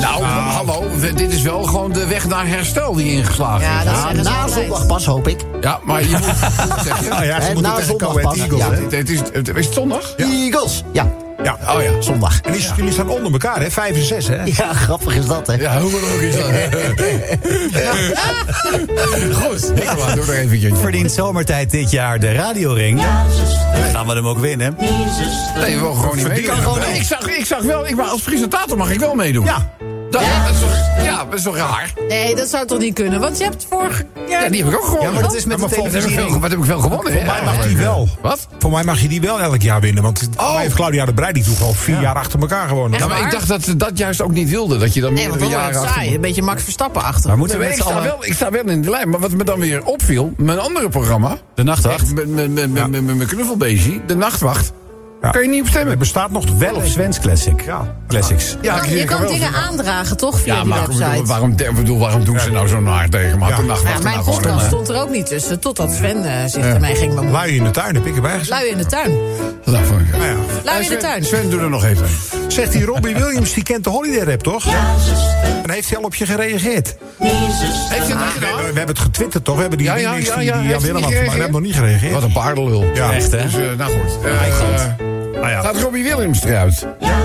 Nou, 0.00 0.22
hallo. 0.24 0.84
Dit 1.14 1.32
is 1.32 1.42
wel 1.42 1.62
gewoon 1.62 1.92
de 1.92 2.06
weg 2.06 2.28
naar 2.28 2.46
herstel 2.46 2.94
die 2.94 3.12
ingeslagen 3.12 3.60
Ja, 3.66 3.80
is. 3.80 3.86
Ja, 3.86 4.22
Na 4.22 4.48
zondag 4.48 4.86
pas, 4.86 5.04
hoop 5.06 5.28
ik. 5.28 5.40
Ja, 5.60 5.78
maar 5.84 6.02
je 6.02 6.08
moet... 6.10 7.08
Nou 7.10 7.24
ja, 7.24 7.40
ze 7.40 7.46
moeten 7.52 7.62
na 7.70 7.74
tegen 7.76 7.88
zondag 7.98 8.20
pas. 8.20 8.38
Eagles, 8.38 8.60
Ja. 8.60 8.70
hè? 8.70 8.96
Het 8.96 9.10
is, 9.10 9.18
het, 9.32 9.56
is 9.56 9.64
het 9.64 9.74
zondag? 9.74 10.14
Eagles. 10.16 10.82
Ja, 10.92 11.06
Ja. 11.42 11.58
Oh 11.68 11.82
ja. 11.82 12.00
zondag. 12.00 12.40
En 12.40 12.52
die, 12.52 12.66
jullie 12.76 12.92
staan 12.92 13.08
onder 13.08 13.32
elkaar, 13.32 13.60
hè? 13.60 13.70
Vijf 13.70 13.96
en 13.96 14.02
zes, 14.02 14.28
hè? 14.28 14.42
Ja, 14.44 14.72
grappig 14.72 15.16
is 15.16 15.26
dat, 15.26 15.46
hè? 15.46 15.54
Ja, 15.54 15.80
hoe 15.80 15.94
ook 15.94 16.20
is 16.20 16.36
dat. 16.36 16.50
Goed, 19.42 19.74
Nicola, 19.74 20.14
doe 20.14 20.24
er 20.24 20.38
eventjes. 20.38 20.72
Verdient 20.80 21.12
zomertijd 21.12 21.70
dit 21.70 21.90
jaar 21.90 22.18
de 22.20 22.32
radioring. 22.32 23.02
Gaan 23.92 24.06
we 24.06 24.14
hem 24.14 24.26
ook 24.26 24.38
winnen? 24.38 24.76
Nee, 24.78 24.88
we 25.76 25.80
mogen 25.82 26.00
gewoon 26.00 26.16
meedoen. 26.28 26.54
niet. 26.88 26.96
ik, 26.96 27.02
zag, 27.02 27.28
ik 27.28 27.46
zag 27.46 27.62
wel, 27.62 27.86
ik, 27.86 27.96
maar 27.96 28.06
als 28.06 28.22
presentator 28.22 28.76
mag 28.76 28.90
ik 28.90 28.98
wel 28.98 29.14
meedoen. 29.14 29.44
Ja. 29.44 29.68
Dat, 30.10 30.22
dat 30.22 30.54
is 30.54 30.60
toch, 30.60 31.04
ja, 31.04 31.24
dat 31.24 31.34
is 31.34 31.42
toch 31.42 31.56
raar? 31.56 31.92
Nee, 32.08 32.34
dat 32.34 32.48
zou 32.48 32.66
toch 32.66 32.78
niet 32.78 32.94
kunnen? 32.94 33.20
Want 33.20 33.38
je 33.38 33.44
hebt 33.44 33.66
vorige... 33.70 34.06
Ja, 34.28 34.48
die 34.48 34.64
heb 34.64 34.72
ik 34.72 34.78
ook 34.78 34.84
gewonnen. 34.84 35.08
Ja, 35.08 35.12
maar 35.12 35.22
dat 35.22 35.34
is 35.34 35.44
met 35.44 35.56
de 35.56 35.62
wat, 35.62 35.70
heb 35.70 35.78
ik 35.78 35.90
televisiering. 35.90 36.30
veel, 36.30 36.40
wat 36.40 36.50
heb 36.50 36.58
ik 36.58 36.64
veel 36.64 36.80
gewonnen? 36.80 37.12
Voor 37.12 37.24
mij 37.24 37.42
mag 37.44 37.66
die 37.66 37.76
wel. 37.76 38.08
Wat? 38.20 38.48
Voor 38.58 38.70
mij 38.70 38.84
mag 38.84 39.00
je 39.00 39.08
die 39.08 39.20
wel 39.20 39.40
elk 39.40 39.62
jaar 39.62 39.80
winnen. 39.80 40.02
Want 40.02 40.28
voor 40.36 40.52
mij 40.52 40.62
heeft 40.62 40.74
Claudia 40.74 41.04
de 41.04 41.14
Breij 41.14 41.32
die 41.32 41.44
toch 41.44 41.62
al 41.62 41.72
vier 41.72 42.00
jaar 42.00 42.14
achter 42.14 42.40
elkaar 42.40 42.68
gewonnen. 42.68 42.98
Ja, 42.98 43.06
maar 43.06 43.20
ik 43.20 43.30
dacht 43.30 43.48
dat 43.48 43.62
ze 43.64 43.76
dat 43.76 43.98
juist 43.98 44.20
ook 44.20 44.32
niet 44.32 44.50
wilde. 44.50 44.78
Dat 44.78 44.94
je 44.94 45.00
dan 45.00 45.12
Nee, 45.12 45.28
meerdere 45.28 45.50
jaren 45.50 45.66
het 45.66 45.76
achter... 45.76 45.92
saai. 45.92 46.14
Een 46.14 46.20
beetje 46.20 46.42
Max 46.42 46.62
Verstappen 46.62 47.02
achter. 47.02 47.28
Maar 47.28 47.38
moeten 47.38 47.58
we 47.58 47.66
ik, 47.66 47.72
sta 47.72 48.02
wel, 48.02 48.24
ik 48.24 48.34
sta 48.34 48.50
wel 48.50 48.64
in 48.64 48.82
de 48.82 48.90
lijn. 48.90 49.08
Maar 49.08 49.20
wat 49.20 49.30
me 49.30 49.44
dan 49.44 49.60
weer 49.60 49.84
opviel, 49.84 50.32
mijn 50.36 50.58
andere 50.58 50.88
programma... 50.88 51.38
De 51.54 51.62
nachtwacht. 51.62 52.26
Mijn 52.26 53.26
knuffelbeestje, 53.26 54.00
de 54.06 54.16
nachtwacht... 54.16 54.72
Ja. 55.22 55.30
kan 55.30 55.42
je 55.42 55.48
niet 55.48 55.60
op 55.60 55.68
stemmen. 55.68 55.92
Er 55.92 55.98
bestaat 55.98 56.30
nog 56.30 56.44
Wel 56.58 56.74
of 56.74 56.86
Svens 56.86 57.18
Classic. 57.18 57.62
Ja. 57.64 57.94
Classics. 58.08 58.56
Ja, 58.60 58.74
Je 58.74 58.80
kan, 58.80 58.90
je 58.90 59.04
kan 59.04 59.26
dingen 59.26 59.54
aandragen, 59.54 60.16
toch? 60.16 60.40
Via 60.40 60.54
Ja, 60.54 60.60
die 60.60 60.68
maar 60.68 60.86
website. 60.86 61.24
waarom, 61.24 61.56
bedoel, 61.74 61.98
waarom 61.98 62.24
doen 62.24 62.40
ze 62.40 62.50
nou 62.50 62.68
zo 62.68 62.80
naar 62.80 63.08
tegen 63.08 63.38
me? 63.38 63.46
Ja. 63.46 63.58
Mijn 64.02 64.02
nou 64.02 64.24
podcast 64.24 64.66
stond 64.66 64.88
er 64.88 65.00
ook 65.00 65.10
niet 65.10 65.26
tussen. 65.26 65.60
Totdat 65.60 65.92
Sven 65.92 66.24
eh, 66.24 66.46
zich 66.46 66.64
ermee 66.64 66.94
ging 66.94 67.08
bemoeien. 67.14 67.32
Lui 67.32 67.56
in 67.56 67.64
de 67.64 67.70
tuin 67.70 67.94
heb 67.94 68.06
ik 68.06 68.14
erbij 68.16 68.32
gezet. 68.38 68.48
Lui 68.48 68.68
in 68.68 68.76
de 68.76 68.86
tuin. 68.86 69.10
Nou, 69.64 69.84
voor- 69.84 70.02
Nou 70.10 70.24
ja. 70.24 70.34
Lui 70.64 70.82
in 70.84 70.88
de 70.90 70.96
tuin. 70.96 71.24
Sven, 71.24 71.50
doe 71.50 71.60
er 71.60 71.70
nog 71.70 71.84
even. 71.84 72.06
Zegt 72.48 72.72
die 72.72 72.84
Robbie 72.84 73.14
Williams, 73.16 73.52
die 73.52 73.62
kent 73.62 73.84
de 73.84 73.90
Holiday 73.90 74.24
Rap, 74.24 74.42
toch? 74.42 74.64
Ja. 74.70 74.94
En 75.62 75.70
heeft 75.70 75.88
hij 75.88 75.98
al 75.98 76.04
op 76.04 76.14
je 76.14 76.26
gereageerd? 76.26 76.96
Heeft 77.18 78.06
je 78.06 78.14
het 78.14 78.24
niet 78.24 78.38
We 78.38 78.46
hebben, 78.46 78.58
we 78.58 78.78
hebben 78.78 78.86
het 78.86 78.98
getwitterd, 78.98 79.44
toch? 79.44 79.54
We 79.54 79.60
hebben 79.60 79.78
die 79.78 79.86
Ja, 79.86 79.96
ja, 79.96 80.10
remix 80.10 80.28
ja, 80.28 80.36
die, 80.36 80.44
Jan 80.44 80.58
hij 80.58 80.80
Willem 80.80 81.02
had 81.02 81.12
gemaakt. 81.12 81.32
We 81.32 81.40
hebben 81.40 81.50
nog 81.52 81.60
niet 81.60 81.74
gereageerd. 81.74 82.12
Wat 82.12 82.22
een 82.22 82.32
paardenlul. 82.32 82.84
Ja. 82.94 83.12
Echt, 83.12 83.32
hè? 83.32 83.42
Dus, 83.42 83.54
eh, 83.54 83.60
nou 83.76 83.92
goed. 83.92 85.09
Nou 85.40 85.52
ja. 85.52 85.60
Gaat 85.60 85.80
Robbie 85.80 86.04
Williams 86.04 86.44
eruit? 86.44 86.86
Ja. 87.00 87.18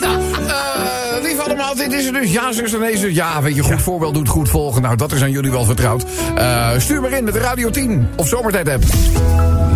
Nou, 0.46 0.78
eh, 1.16 1.22
lief 1.22 1.38
allemaal, 1.38 1.74
dit 1.74 1.92
is 1.92 2.04
het 2.04 2.14
dus. 2.14 2.32
Ja, 2.32 2.52
zuster, 2.52 2.80
nee, 2.80 2.98
zus. 2.98 3.14
Ja, 3.14 3.42
weet 3.42 3.54
je, 3.54 3.62
goed 3.62 3.82
voorbeeld 3.82 4.14
doet 4.14 4.28
goed 4.28 4.48
volgen. 4.48 4.82
Nou, 4.82 4.96
dat 4.96 5.12
is 5.12 5.22
aan 5.22 5.30
jullie 5.30 5.50
wel 5.50 5.64
vertrouwd. 5.64 6.04
Eh, 6.34 6.68
stuur 6.78 7.00
maar 7.00 7.12
in 7.12 7.24
met 7.24 7.32
de 7.34 7.40
Radio 7.40 7.70
10 7.70 8.08
of 8.16 8.28
Zomertijd 8.28 8.68
app. 8.68 8.82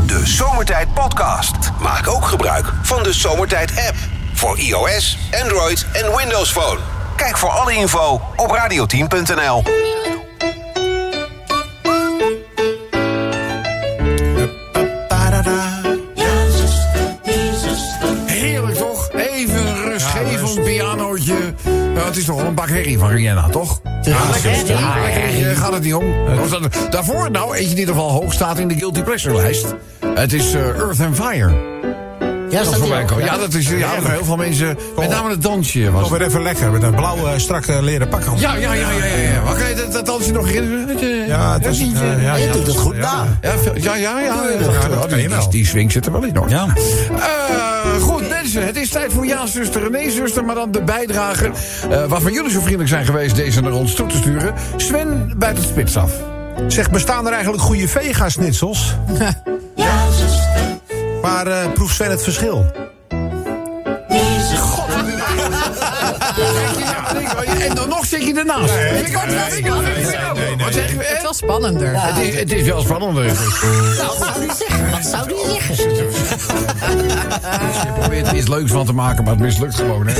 De 0.06 0.20
Zomertijd 0.24 0.94
Podcast. 0.94 1.56
Maak 1.82 2.08
ook 2.08 2.24
gebruik 2.24 2.66
van 2.82 3.02
de 3.02 3.12
Zomertijd 3.12 3.70
app. 3.70 3.96
Voor 4.34 4.58
iOS, 4.58 5.18
Android 5.42 5.86
en 5.92 6.16
Windows 6.16 6.52
Phone. 6.52 6.78
Kijk 7.16 7.38
voor 7.38 7.50
alle 7.50 7.74
info 7.74 8.20
op 8.36 8.56
radio10.nl. 8.56 9.62
is 22.20 22.26
toch 22.26 22.36
wel 22.36 22.46
een 22.46 22.54
bak 22.54 22.68
herrie 22.68 22.98
van 22.98 23.08
Rihanna, 23.10 23.48
toch? 23.48 23.80
Ja, 24.02 24.16
Ja, 24.66 24.96
eh, 25.06 25.56
gaat 25.60 25.72
het 25.72 25.82
niet 25.82 25.94
om. 25.94 26.04
Dat- 26.50 26.68
Daarvoor, 26.90 27.30
nou, 27.30 27.46
eentje 27.54 27.60
die 27.62 27.70
in 27.72 27.78
ieder 27.78 27.94
geval 27.94 28.10
hoog 28.10 28.32
staat 28.32 28.58
in 28.58 28.68
de 28.68 28.74
Guilty 28.74 29.02
Pleasure 29.02 29.34
lijst. 29.36 29.66
Het 30.14 30.32
is 30.32 30.52
eh, 30.54 30.60
Earth 30.68 31.00
and 31.00 31.16
Fire. 31.16 31.68
Ja, 32.50 32.62
Dat 32.64 32.76
voorbij 32.76 33.00
ook? 33.02 33.06
komen. 33.08 33.24
Ja, 33.24 33.36
dat 33.38 33.54
is 33.54 33.68
ja, 33.68 33.88
heel 34.02 34.24
veel 34.24 34.36
mensen. 34.36 34.78
Met 34.98 35.08
name 35.08 35.30
het 35.30 35.42
dansje 35.42 35.90
was. 35.90 36.08
Weer 36.10 36.22
even 36.22 36.42
lekker 36.42 36.70
met 36.70 36.82
een 36.82 36.94
blauwe, 36.94 37.38
strakke 37.38 37.82
leren 37.82 38.08
pak 38.08 38.26
aan. 38.26 38.38
Ja, 38.38 38.54
ja, 38.54 38.72
ja, 38.72 38.90
ja, 38.90 39.04
ja. 39.04 39.42
Maar 39.44 39.54
kan 39.54 39.68
je 39.68 39.74
dat, 39.74 39.92
dat 39.92 40.06
dansje 40.06 40.32
nog 40.32 40.46
herinneren? 40.46 41.26
Ja, 41.28 41.52
het 41.52 41.66
is... 41.66 41.80
eh, 41.80 42.12
eh, 42.12 42.22
ja, 42.22 42.34
Je 42.34 42.50
doet 42.50 42.66
het 42.66 42.76
goed 42.76 42.96
na. 42.96 43.26
Ja, 43.40 43.54
ja, 43.74 43.94
ja, 43.96 44.20
ja. 44.20 44.88
dat 44.88 45.10
die, 45.10 45.48
die 45.50 45.66
swing 45.66 45.92
zit 45.92 46.06
er 46.06 46.12
wel 46.12 46.22
in, 46.22 46.36
hoor. 46.36 46.48
Ja. 46.48 46.66
Het 48.54 48.76
is 48.76 48.88
tijd 48.88 49.12
voor 49.12 49.26
Ja, 49.26 49.46
zuster 49.46 49.84
en 49.84 49.92
Nee, 49.92 50.10
zuster. 50.10 50.44
Maar 50.44 50.54
dan 50.54 50.70
de 50.70 50.82
bijdrage 50.82 51.50
eh, 51.90 52.06
waarvan 52.06 52.32
jullie 52.32 52.50
zo 52.50 52.60
vriendelijk 52.60 52.88
zijn 52.88 53.04
geweest 53.04 53.36
deze 53.36 53.60
naar 53.60 53.72
ons 53.72 53.94
toe 53.94 54.06
te 54.06 54.16
sturen. 54.16 54.54
Sven 54.76 55.32
bijt 55.36 55.56
het 55.56 55.66
spits 55.66 55.96
af. 55.96 56.12
Zeg, 56.66 56.90
bestaan 56.90 57.26
er 57.26 57.32
eigenlijk 57.32 57.62
goede 57.62 57.88
vega-snitsels? 57.88 58.94
Maar 61.22 61.46
eh 61.46 61.72
proef 61.72 61.92
Sven 61.92 62.10
het 62.10 62.22
verschil? 62.22 62.66
En 67.68 67.74
dan 67.74 67.88
nog 67.88 68.06
zit 68.06 68.24
je 68.24 68.34
ernaast. 68.34 68.72
Ook. 68.72 68.78
Wat 70.62 70.72
zeg 70.72 70.90
je? 70.90 70.96
Het 70.98 71.16
is 71.16 71.22
wel 71.22 71.34
spannender. 71.34 72.02
Het 72.02 72.18
is, 72.26 72.38
het 72.38 72.52
is 72.52 72.66
wel 72.66 72.82
spannender. 72.82 73.24
Nou, 73.24 73.36
wat 73.96 74.16
zou 74.18 74.40
die 74.40 74.50
zeggen? 74.54 74.90
Wat 74.90 75.04
zou 75.04 75.28
die 75.28 75.36
zeggen? 75.46 75.76
Je 77.82 77.92
probeert 78.00 78.26
er 78.26 78.34
iets 78.36 78.48
leuks 78.48 78.70
van 78.70 78.86
te 78.86 78.92
maken, 78.92 79.24
maar 79.24 79.32
het 79.32 79.42
mislukt 79.42 79.74
gewoon. 79.74 80.06
Hè? 80.06 80.12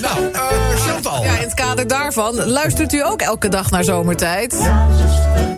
Nou, 0.00 0.30
eh 0.32 0.40
Chantal. 0.86 1.24
Ja, 1.24 1.32
in 1.34 1.40
het 1.42 1.54
kader 1.54 1.86
daarvan 1.86 2.34
luistert 2.44 2.92
u 2.92 3.04
ook 3.04 3.20
elke 3.22 3.48
dag 3.48 3.70
naar 3.70 3.84
zomertijd. 3.84 4.70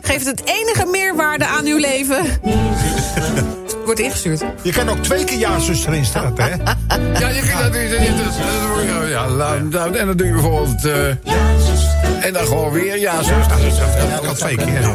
Geeft 0.01 0.27
het 0.27 0.43
enige 0.45 0.87
meerwaarde 0.91 1.47
aan 1.47 1.65
uw 1.67 1.79
leven? 1.79 2.25
Wordt 3.85 4.01
ingestuurd. 4.01 4.45
Je 4.63 4.73
kan 4.73 4.89
ook 4.89 4.99
twee 5.03 5.25
keer 5.25 5.39
ja-zuster 5.39 5.95
instarten, 5.95 6.45
hè? 6.45 6.51
Ja, 7.21 7.29
je 7.29 7.41
kunt 7.41 7.63
dat 7.63 7.73
niet. 7.73 9.11
Ja, 9.11 9.29
nou, 9.29 9.97
en 9.97 10.07
dan 10.07 10.17
doe 10.17 10.27
je 10.27 10.33
bijvoorbeeld. 10.33 10.85
eh, 10.85 11.09
en 12.25 12.33
dan 12.33 12.47
gewoon 12.47 12.73
weer 12.73 12.99
ja, 12.99 13.23
zus. 13.23 13.47
Ja, 14.11 14.19
kan 14.25 14.35
twee 14.35 14.57
keer. 14.57 14.91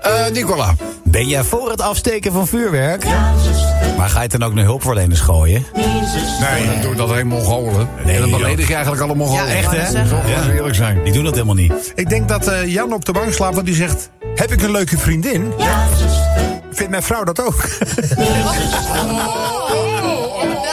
Eh, 0.00 0.12
Nicola. 0.32 0.74
Ben 1.04 1.26
jij 1.28 1.42
voor 1.44 1.70
het 1.70 1.80
afsteken 1.80 2.32
van 2.32 2.46
vuurwerk? 2.46 3.04
Maar 3.96 4.08
ga 4.08 4.16
je 4.16 4.22
het 4.22 4.30
dan 4.30 4.42
ook 4.42 4.54
naar 4.54 4.64
hulpverleners 4.64 5.20
gooien? 5.20 5.64
Nee, 5.74 6.66
dat 6.74 6.82
doet 6.82 6.96
dat 6.96 7.08
helemaal 7.10 7.38
Mongolen. 7.38 7.88
Nee, 8.04 8.14
en 8.14 8.20
dan 8.20 8.30
beledig 8.30 8.66
je 8.68 8.72
eigenlijk 8.74 9.02
alle 9.02 9.14
Mongolen. 9.14 9.46
Ja, 9.48 9.54
echt, 9.54 9.70
hè? 9.70 10.06
Gewoon 10.06 10.28
Ja. 10.28 10.50
eerlijk 10.52 10.74
zijn. 10.74 11.04
Die 11.04 11.12
doen 11.12 11.24
dat 11.24 11.32
helemaal 11.34 11.54
niet. 11.54 11.92
Ik 11.94 12.08
denk 12.08 12.28
dat 12.28 12.46
eh, 12.48 12.66
Jan 12.66 12.92
op 12.92 13.04
de 13.04 13.12
bank 13.12 13.32
slaapt, 13.32 13.54
want 13.54 13.66
die 13.66 13.74
zegt... 13.74 14.10
Heb 14.34 14.52
ik 14.52 14.62
een 14.62 14.70
leuke 14.70 14.98
vriendin? 14.98 15.52
Vindt 16.72 16.90
mijn 16.90 17.02
vrouw 17.02 17.24
dat 17.24 17.44
ook? 17.46 17.68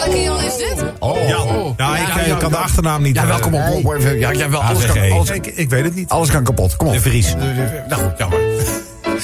Welke 0.03 0.21
Jan 0.21 0.39
is 0.43 0.57
dit? 0.57 0.83
Oh, 0.99 1.27
Jan. 1.27 1.47
oh. 1.47 1.73
Ja, 1.77 1.97
ik 1.97 2.25
eh, 2.27 2.37
kan 2.37 2.51
de 2.51 2.57
achternaam 2.57 3.01
niet. 3.01 3.15
Ja, 3.15 3.21
eh, 3.21 3.27
wel, 3.27 3.39
kom 3.39 3.53
op. 3.53 3.97
Ja, 4.19 4.31
ja, 4.31 4.49
wel, 4.49 4.63
alles, 4.63 4.85
kan, 4.85 5.11
alles, 5.11 5.29
Ik, 5.29 5.45
ik 5.45 5.69
weet 5.69 5.83
het 5.83 5.95
niet. 5.95 6.09
alles 6.09 6.29
kan 6.31 6.43
kapot. 6.43 6.75
Kom 6.75 6.87
op. 6.87 6.93
De 6.93 6.99
Vries. 6.99 7.35
Nou 7.89 8.01
goed, 8.01 8.17
jammer. 8.17 8.39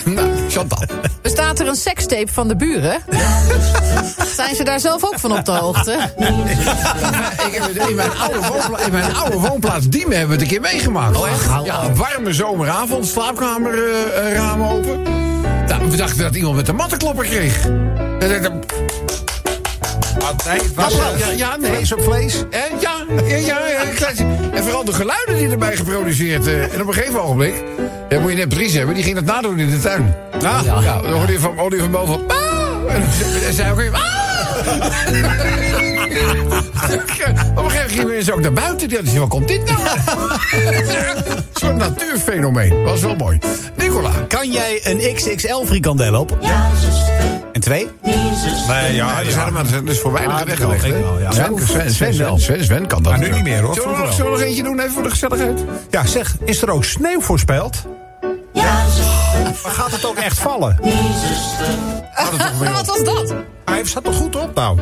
Nou, 0.06 0.50
Chantal. 0.50 0.84
Bestaat 1.22 1.60
er 1.60 1.68
een 1.68 1.76
sekstape 1.76 2.32
van 2.32 2.48
de 2.48 2.56
buren? 2.56 3.02
Zijn 4.36 4.56
ze 4.56 4.64
daar 4.64 4.80
zelf 4.80 5.06
ook 5.06 5.20
van 5.20 5.38
op 5.38 5.46
de 5.46 5.52
hoogte? 5.52 5.92
Ik 7.48 7.54
heb 7.54 7.74
het 7.74 7.90
in 7.90 7.96
mijn 7.96 8.18
oude 8.18 8.40
woonplaats, 8.48 8.86
in 8.86 8.92
mijn 8.92 9.16
oude 9.16 9.38
woonplaats 9.38 9.90
Diemen 9.90 10.18
hebben 10.18 10.38
we 10.38 10.44
het 10.44 10.52
een 10.52 10.60
keer 10.60 10.72
meegemaakt. 10.72 11.18
Oh, 11.18 11.30
echt? 11.30 11.66
Ja, 11.66 11.94
warme 11.94 12.34
zomeravond, 12.34 13.08
slaapkamerraam 13.08 14.64
open. 14.64 15.02
Nou, 15.68 15.90
we 15.90 15.98
dachten 15.98 16.18
dat 16.18 16.36
iemand 16.36 16.56
met 16.56 16.68
een 16.68 16.76
mattenklopper 16.76 17.26
kreeg. 17.26 17.68
Nee, 20.48 20.60
was, 20.76 20.94
eh, 20.94 21.20
ja, 21.20 21.30
ja, 21.36 21.58
nee. 21.58 21.72
vlees 21.72 21.94
op 21.94 22.04
vlees. 22.04 22.44
En 22.50 22.80
ja, 22.80 22.92
ja, 23.26 23.36
ja, 23.38 23.58
ja, 24.00 24.08
En 24.54 24.64
vooral 24.64 24.84
de 24.86 24.94
geluiden 24.94 25.38
die 25.38 25.50
erbij 25.50 25.76
geproduceerd. 25.76 26.48
eh, 26.48 26.74
en 26.74 26.82
op 26.82 26.88
een 26.88 26.94
gegeven 26.94 27.24
ogenblik, 27.24 27.54
ja, 28.10 28.20
moet 28.20 28.32
je 28.32 28.38
net 28.38 28.50
Dries 28.50 28.74
hebben, 28.74 28.96
die 28.96 29.04
ging 29.04 29.16
dat 29.16 29.26
nadoen 29.26 29.60
in 29.60 29.70
de 29.70 29.80
tuin. 29.80 30.16
Ah, 30.34 30.60
ja. 30.84 31.02
dan 31.02 31.12
hoorde 31.12 31.32
je 31.32 31.40
van, 31.40 31.58
hoorde 31.58 31.76
je 31.76 31.82
van 31.82 31.92
boven. 31.92 32.28
"Ah!" 32.28 32.94
En 32.94 33.02
dan 33.44 33.54
zei- 33.54 33.72
ook 33.72 33.78
weer. 33.78 33.92
"Ah!" 33.94 34.02
Op 37.56 37.64
een 37.64 37.72
gegeven 37.72 37.86
moment 37.86 37.92
gingen 37.92 38.08
mensen 38.08 38.34
ook 38.34 38.40
naar 38.42 38.54
buiten. 38.54 38.88
Die 38.88 38.98
hadden, 38.98 39.20
wat 39.20 39.30
komt 39.30 39.48
dit 39.48 39.62
nou? 39.66 39.80
Zo'n 41.62 41.78
natuurfenomeen. 41.78 42.84
Was 42.84 43.02
wel 43.02 43.16
mooi. 43.16 43.40
Nicola. 43.78 44.12
Kan 44.28 44.52
jij 44.52 44.80
een 44.84 45.14
XXL 45.16 45.64
frikandel 45.66 46.20
op? 46.20 46.38
En 46.42 47.33
twee? 47.64 47.90
Nee, 48.02 48.14
ja, 48.68 48.90
Ja, 48.94 49.20
er 49.24 49.32
zijn 49.32 49.46
er 49.46 49.54
maar 49.54 49.66
is 49.86 50.00
voor 50.00 50.12
weinig 50.12 50.40
Ah, 50.40 50.46
weggelegd. 50.46 50.84
ik 50.86 50.94
hè? 50.94 51.00
wel, 51.00 51.20
ja. 51.20 51.32
Sven, 51.32 51.92
Sven, 51.94 52.40
Sven, 52.40 52.64
Sven 52.64 52.88
kan 52.88 53.04
dat. 53.04 53.12
Maar 53.12 53.22
nu 53.22 53.30
niet 53.36 53.44
meer, 53.44 53.62
hoor. 53.62 53.74
Zullen 53.74 53.90
we, 53.90 53.98
nog, 53.98 53.98
Vroeger 53.98 54.14
zullen 54.16 54.32
we 54.32 54.38
nog 54.38 54.48
eentje 54.48 54.64
doen, 54.64 54.80
even 54.80 54.92
voor 54.92 55.04
de 55.04 55.10
gezelligheid? 55.10 55.64
Ja, 55.90 56.06
zeg, 56.06 56.36
is 56.46 56.62
er 56.62 56.70
ook 56.72 56.84
sneeuw 56.84 57.22
voorspeld? 57.22 57.84
Maar 58.54 59.72
gaat 59.72 59.92
het 59.92 60.06
ook 60.06 60.18
echt 60.18 60.40
vallen? 60.40 60.80
Wat 62.74 62.86
was 62.86 63.04
dat? 63.04 63.34
Hij 63.66 63.82
staat 63.86 64.04
toch 64.04 64.16
goed 64.16 64.36
op, 64.36 64.56
nou? 64.56 64.80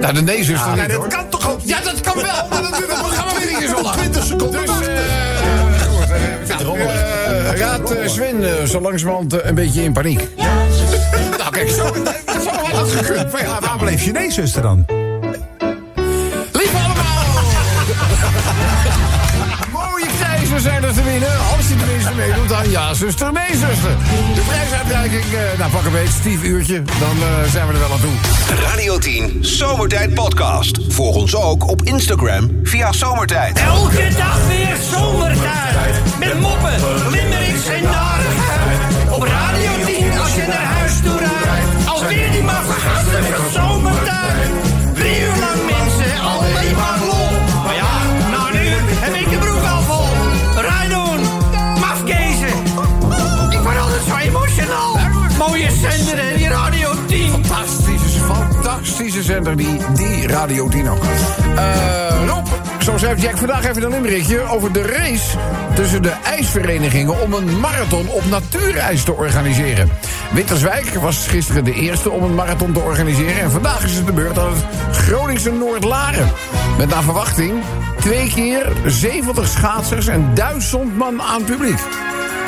Nou, 0.00 0.14
de 0.14 0.22
nee, 0.22 0.38
niet, 0.38 0.48
dat 0.88 0.92
hoor. 0.92 1.08
kan 1.08 1.28
toch 1.28 1.50
ook 1.50 1.60
Ja, 1.64 1.80
dat 1.80 2.00
kan 2.00 2.14
wel, 2.14 2.24
maar 2.50 2.62
dat 2.70 2.76
duurt 2.76 2.90
het 2.90 2.98
programma 3.00 3.32
weer 3.38 3.60
niet 3.60 3.68
zo 3.76 3.82
lang. 3.82 3.96
20 3.96 4.24
seconden 4.24 4.60
Dus, 4.60 4.68
wachten. 4.70 4.96
eh, 4.96 6.60
eh, 6.60 7.48
eh, 7.50 7.58
raad 7.58 7.94
Sven 8.04 8.68
zo 8.68 8.80
langzamerhand 8.80 9.44
een 9.44 9.54
beetje 9.54 9.82
in 9.82 9.92
paniek. 9.92 10.28
nou, 10.36 10.48
kijk, 11.64 11.70
zo, 11.70 11.92
wel 12.44 12.78
had 12.78 12.90
gekund. 12.90 13.32
Ja, 13.40 13.60
Waar 13.60 13.78
bleef 13.78 14.02
je 14.02 14.12
nee-zuster 14.12 14.62
dan? 14.62 14.84
Lief 16.52 16.74
allemaal! 16.74 17.24
Mooie 19.90 20.06
prijzen 20.18 20.60
zijn 20.60 20.84
er 20.84 20.94
te 20.94 21.02
winnen. 21.02 21.38
Als 21.56 21.68
je 21.68 21.76
tenminste 21.76 22.14
meedoet 22.14 22.52
aan 22.52 22.70
Ja, 22.70 22.94
zuster, 22.94 23.32
nee, 23.32 23.50
zuster. 23.50 23.96
De 24.34 24.40
prijsuitreiking, 24.46 25.22
eh, 25.22 25.58
nou 25.58 25.70
pak 25.70 25.84
een 25.84 25.92
beetje, 25.92 26.12
stief 26.20 26.42
uurtje. 26.42 26.82
Dan 26.82 27.16
eh, 27.22 27.50
zijn 27.50 27.66
we 27.66 27.72
er 27.72 27.78
wel 27.78 27.92
aan 27.92 28.00
toe. 28.00 28.56
Radio 28.68 28.98
10 28.98 29.38
Zomertijd 29.40 30.14
Podcast. 30.14 30.78
Volg 30.88 31.16
ons 31.16 31.36
ook 31.36 31.68
op 31.68 31.82
Instagram 31.82 32.50
via 32.62 32.92
Zomertijd. 32.92 33.58
Elke 33.58 34.08
dag 34.16 34.46
weer 34.46 34.76
zomertijd. 34.92 36.18
Met 36.18 36.40
moppen, 36.40 36.74
limmerings 37.10 37.39
fantastische 59.00 59.32
zender, 59.32 59.56
die, 59.56 59.78
die 59.94 60.26
Radio 60.26 60.68
Dino. 60.68 60.98
Eh 61.56 62.26
Rob, 62.26 62.46
zo 62.82 62.98
schrijft 62.98 63.22
Jack 63.22 63.36
vandaag 63.36 63.68
even 63.68 63.82
een 63.82 63.90
limerickje 63.90 64.42
over 64.48 64.72
de 64.72 64.82
race 64.82 65.36
tussen 65.74 66.02
de 66.02 66.12
ijsverenigingen 66.24 67.20
om 67.20 67.32
een 67.32 67.60
marathon 67.60 68.08
op 68.08 68.24
natuurijs 68.30 69.04
te 69.04 69.12
organiseren. 69.12 69.90
Winterswijk 70.32 70.94
was 70.94 71.26
gisteren 71.26 71.64
de 71.64 71.72
eerste 71.72 72.10
om 72.10 72.22
een 72.22 72.34
marathon 72.34 72.72
te 72.72 72.80
organiseren 72.80 73.40
en 73.40 73.50
vandaag 73.50 73.84
is 73.84 73.94
het 73.94 74.06
de 74.06 74.12
beurt 74.12 74.38
aan 74.38 74.52
het 74.52 74.96
Groningse 74.96 75.52
Noordlaren. 75.52 76.32
Met 76.78 76.88
naar 76.88 77.02
verwachting 77.02 77.52
twee 78.00 78.28
keer 78.28 78.72
70 78.86 79.48
schaatsers 79.48 80.06
en 80.06 80.34
1000 80.34 80.96
man 80.96 81.22
aan 81.22 81.44
publiek. 81.44 81.80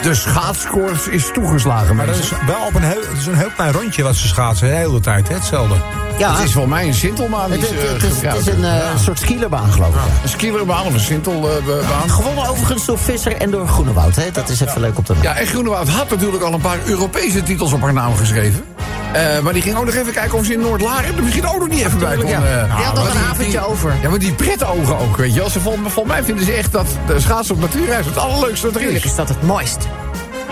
De 0.02 0.14
schaatskoers 0.14 1.08
is 1.08 1.30
toegeslagen. 1.32 1.96
Maar 1.96 2.06
dat 2.06 2.18
is 2.18 2.32
wel 2.46 2.66
op 2.66 2.74
een 2.74 2.82
heel, 2.82 3.00
het 3.00 3.18
is 3.18 3.26
een 3.26 3.34
heel 3.34 3.50
klein 3.54 3.72
rondje 3.72 4.02
wat 4.02 4.16
ze 4.16 4.28
schaatsen. 4.28 4.68
De 4.68 4.74
hele 4.74 5.00
tijd, 5.00 5.28
hè, 5.28 5.34
hetzelfde. 5.34 5.74
Ja, 6.18 6.34
Het 6.36 6.44
is 6.44 6.52
voor 6.52 6.68
mij 6.68 6.86
een 6.86 6.94
Sintelbaan. 6.94 7.50
het, 7.50 7.60
het, 7.60 7.70
eh, 7.70 7.76
het 7.92 8.02
is, 8.02 8.08
het 8.08 8.14
gebruiken. 8.14 8.40
is 8.52 8.58
een 8.58 8.64
eh, 8.64 8.96
soort 9.04 9.18
skierbaan, 9.18 9.72
geloof 9.72 9.94
ik. 9.94 10.00
Een 10.22 10.28
skierbaan 10.28 10.86
of 10.86 10.92
een 10.94 11.00
Sintelbaan. 11.00 12.10
Gewonnen 12.10 12.48
overigens 12.48 12.84
door 12.84 12.98
Visser 12.98 13.36
en 13.36 13.50
door 13.50 13.68
Groenewoud. 13.68 14.16
Hè? 14.16 14.30
Dat 14.30 14.48
is 14.48 14.60
even 14.60 14.80
leuk 14.80 14.98
op 14.98 15.04
te 15.06 15.14
Ja, 15.20 15.34
en 15.36 15.46
Groenewoud 15.46 15.88
had 15.88 16.10
natuurlijk 16.10 16.42
al 16.42 16.52
een 16.52 16.60
paar 16.60 16.78
Europese 16.84 17.42
titels 17.42 17.72
op 17.72 17.80
haar 17.82 17.92
naam 17.92 18.16
geschreven. 18.16 18.64
Eh, 19.12 19.38
maar 19.40 19.52
die 19.52 19.62
ging 19.62 19.76
ook 19.76 19.84
nog 19.84 19.94
even 19.94 20.12
kijken 20.12 20.38
of 20.38 20.44
ze 20.44 20.52
in 20.52 20.60
Noord-Laren 20.60 21.16
er 21.16 21.22
misschien 21.22 21.46
ook 21.46 21.58
nog 21.58 21.68
niet 21.68 21.84
even 21.84 21.98
bij 21.98 22.16
kon. 22.16 22.26
ja. 22.28 22.36
eh, 22.42 22.76
Die 22.76 22.84
had 22.84 22.94
nog 22.94 23.04
maar 23.04 23.12
een 23.14 23.18
die- 23.20 23.30
avondje 23.30 23.44
die- 23.58 23.66
over. 23.66 23.94
Ja, 24.02 24.08
maar 24.08 24.18
die 24.18 24.34
ogen 24.66 24.98
ook, 24.98 25.16
weet 25.16 25.34
je 25.34 25.40
wel. 25.40 25.50
Volgens 25.50 26.06
mij 26.06 26.24
vinden 26.24 26.44
ze 26.44 26.52
echt 26.52 26.72
dat 26.72 26.86
de 27.06 27.20
schaatsen 27.20 27.54
op 27.54 27.60
natuurreis 27.60 28.06
het 28.06 28.16
allerleukste 28.18 28.66
wat 28.70 28.82
er 28.82 28.88
is. 28.90 29.04
is 29.04 29.14
dat 29.14 29.28
het 29.28 29.42
mooist. 29.42 29.78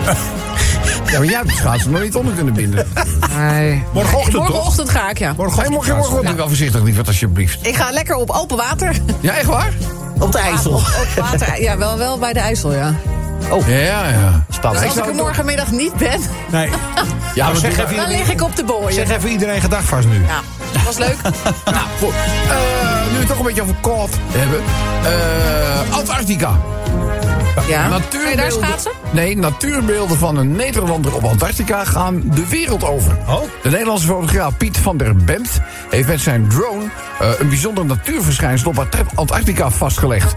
Ja, 1.11 1.17
maar 1.17 1.27
jij 1.27 1.37
hebt 1.37 1.51
schaatsen 1.57 1.91
nog 1.91 2.01
niet 2.01 2.15
onder 2.15 2.33
kunnen 2.33 2.53
binden. 2.53 2.87
Nee. 3.37 3.83
Morgenochtend, 3.93 4.33
toch? 4.35 4.43
Morgenochtend 4.47 4.89
ga 4.89 5.09
ik, 5.09 5.17
ja. 5.17 5.25
Hey, 5.25 5.35
morgen, 5.69 5.71
morgen, 5.71 6.35
wel 6.35 6.47
voorzichtig, 6.47 6.81
lieverd, 6.81 7.07
alsjeblieft. 7.07 7.67
Ik 7.67 7.75
ga 7.75 7.91
lekker 7.91 8.15
op 8.15 8.29
open 8.29 8.57
water. 8.57 8.95
Ja, 9.19 9.33
echt 9.33 9.45
waar? 9.45 9.73
Op 10.19 10.31
de 10.31 10.37
IJssel. 10.37 10.71
Op, 10.71 10.77
op 10.77 11.07
water, 11.31 11.61
ja, 11.61 11.77
wel, 11.77 11.97
wel 11.97 12.17
bij 12.17 12.33
de 12.33 12.39
IJssel, 12.39 12.73
ja. 12.73 12.93
Ja, 13.67 14.07
ja. 14.07 14.43
Dus 14.47 14.85
als 14.85 14.97
ik 14.97 15.05
er 15.05 15.13
morgenmiddag 15.15 15.71
niet 15.71 15.95
ben, 15.95 16.19
Nee. 16.51 16.69
Ja, 17.35 17.45
maar 17.47 17.55
zeg 17.55 17.75
doe- 17.75 17.83
even, 17.85 17.95
dan 17.95 18.07
lig 18.07 18.29
ik 18.31 18.41
op 18.41 18.55
de 18.55 18.63
booien. 18.63 18.93
zeg 18.93 19.09
even 19.09 19.29
iedereen 19.29 19.61
gedag 19.61 19.83
vast 19.83 20.07
nu. 20.07 20.21
Ja, 20.25 20.39
was 20.85 20.97
leuk. 20.97 21.15
Nou, 21.65 21.85
goed. 21.99 22.13
Eh, 22.13 22.55
nu 23.07 23.13
we 23.13 23.17
het 23.17 23.27
toch 23.27 23.37
een 23.39 23.45
beetje 23.45 23.61
over 23.61 23.75
koud 23.81 24.09
hebben. 24.31 24.59
Eh, 25.03 25.95
Antarctica. 25.97 26.49
Ja. 26.49 26.61
Ga 27.55 27.61
je 27.67 27.73
daar 27.73 27.89
Natuurbeelden, 27.89 28.51
schaatsen? 28.51 28.91
Nee, 29.11 29.37
natuurbeelden 29.37 30.17
van 30.17 30.37
een 30.37 30.51
Nederlander 30.51 31.15
op 31.15 31.23
Antarctica 31.23 31.83
gaan 31.85 32.21
de 32.25 32.47
wereld 32.47 32.83
over. 32.83 33.17
Oh. 33.27 33.41
De 33.63 33.69
Nederlandse 33.69 34.07
fotograaf 34.07 34.57
Piet 34.57 34.77
van 34.77 34.97
der 34.97 35.15
Bemt 35.15 35.61
heeft 35.89 36.07
met 36.07 36.19
zijn 36.21 36.47
drone 36.47 36.83
eh, 37.19 37.29
een 37.39 37.47
bijzonder 37.49 37.85
natuurverschijnsel 37.85 38.69
op 38.69 38.87
Antarctica 39.15 39.69
vastgelegd. 39.69 40.33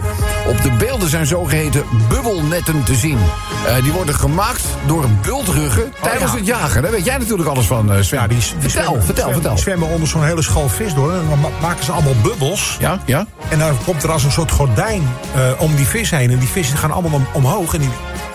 Op 0.49 0.62
de 0.62 0.71
beelden 0.71 1.09
zijn 1.09 1.26
zogeheten 1.26 1.85
bubbelnetten 2.09 2.85
te 2.85 2.95
zien. 2.95 3.19
Eh, 3.66 3.83
die 3.83 3.93
worden 3.93 4.14
gemaakt 4.14 4.64
door 4.87 5.04
bultruggen 5.23 5.93
tijdens 6.02 6.31
ja. 6.33 6.37
het 6.37 6.47
jagen. 6.47 6.83
Daar 6.83 6.90
weet 6.90 7.04
jij 7.04 7.19
natuurlijk 7.19 7.49
alles 7.49 7.66
van, 7.66 7.90
Sven. 8.04 8.19
Ja, 8.19 8.26
die, 8.26 8.38
die 8.38 8.47
vertel, 8.47 8.71
zwemmen, 8.71 9.02
vertel, 9.02 9.14
zwemmen- 9.14 9.33
vertel. 9.43 9.59
Zwemmen 9.59 9.88
onder 9.88 10.09
zo'n 10.09 10.25
hele 10.25 10.43
school 10.43 10.69
vis 10.69 10.95
door. 10.95 11.12
En 11.12 11.28
dan 11.28 11.40
ma- 11.40 11.49
maken 11.61 11.85
ze 11.85 11.93
allemaal 11.93 12.14
bubbels. 12.23 12.76
Ja, 12.81 12.99
ja? 13.04 13.26
En 13.49 13.59
dan 13.59 13.76
komt 13.85 14.02
er 14.02 14.11
als 14.12 14.25
een 14.25 14.33
soort 14.33 14.50
gordijn 14.50 15.02
om 15.59 15.75
die 15.76 15.87
vis 15.87 16.11
heen. 16.11 16.31
En 16.31 16.38
die 16.38 16.49
vissen 16.49 16.78
gaan 16.78 16.90
allemaal 16.93 17.12
om- 17.12 17.26
omhoog. 17.33 17.75
En 17.75 17.81
die 17.81 17.90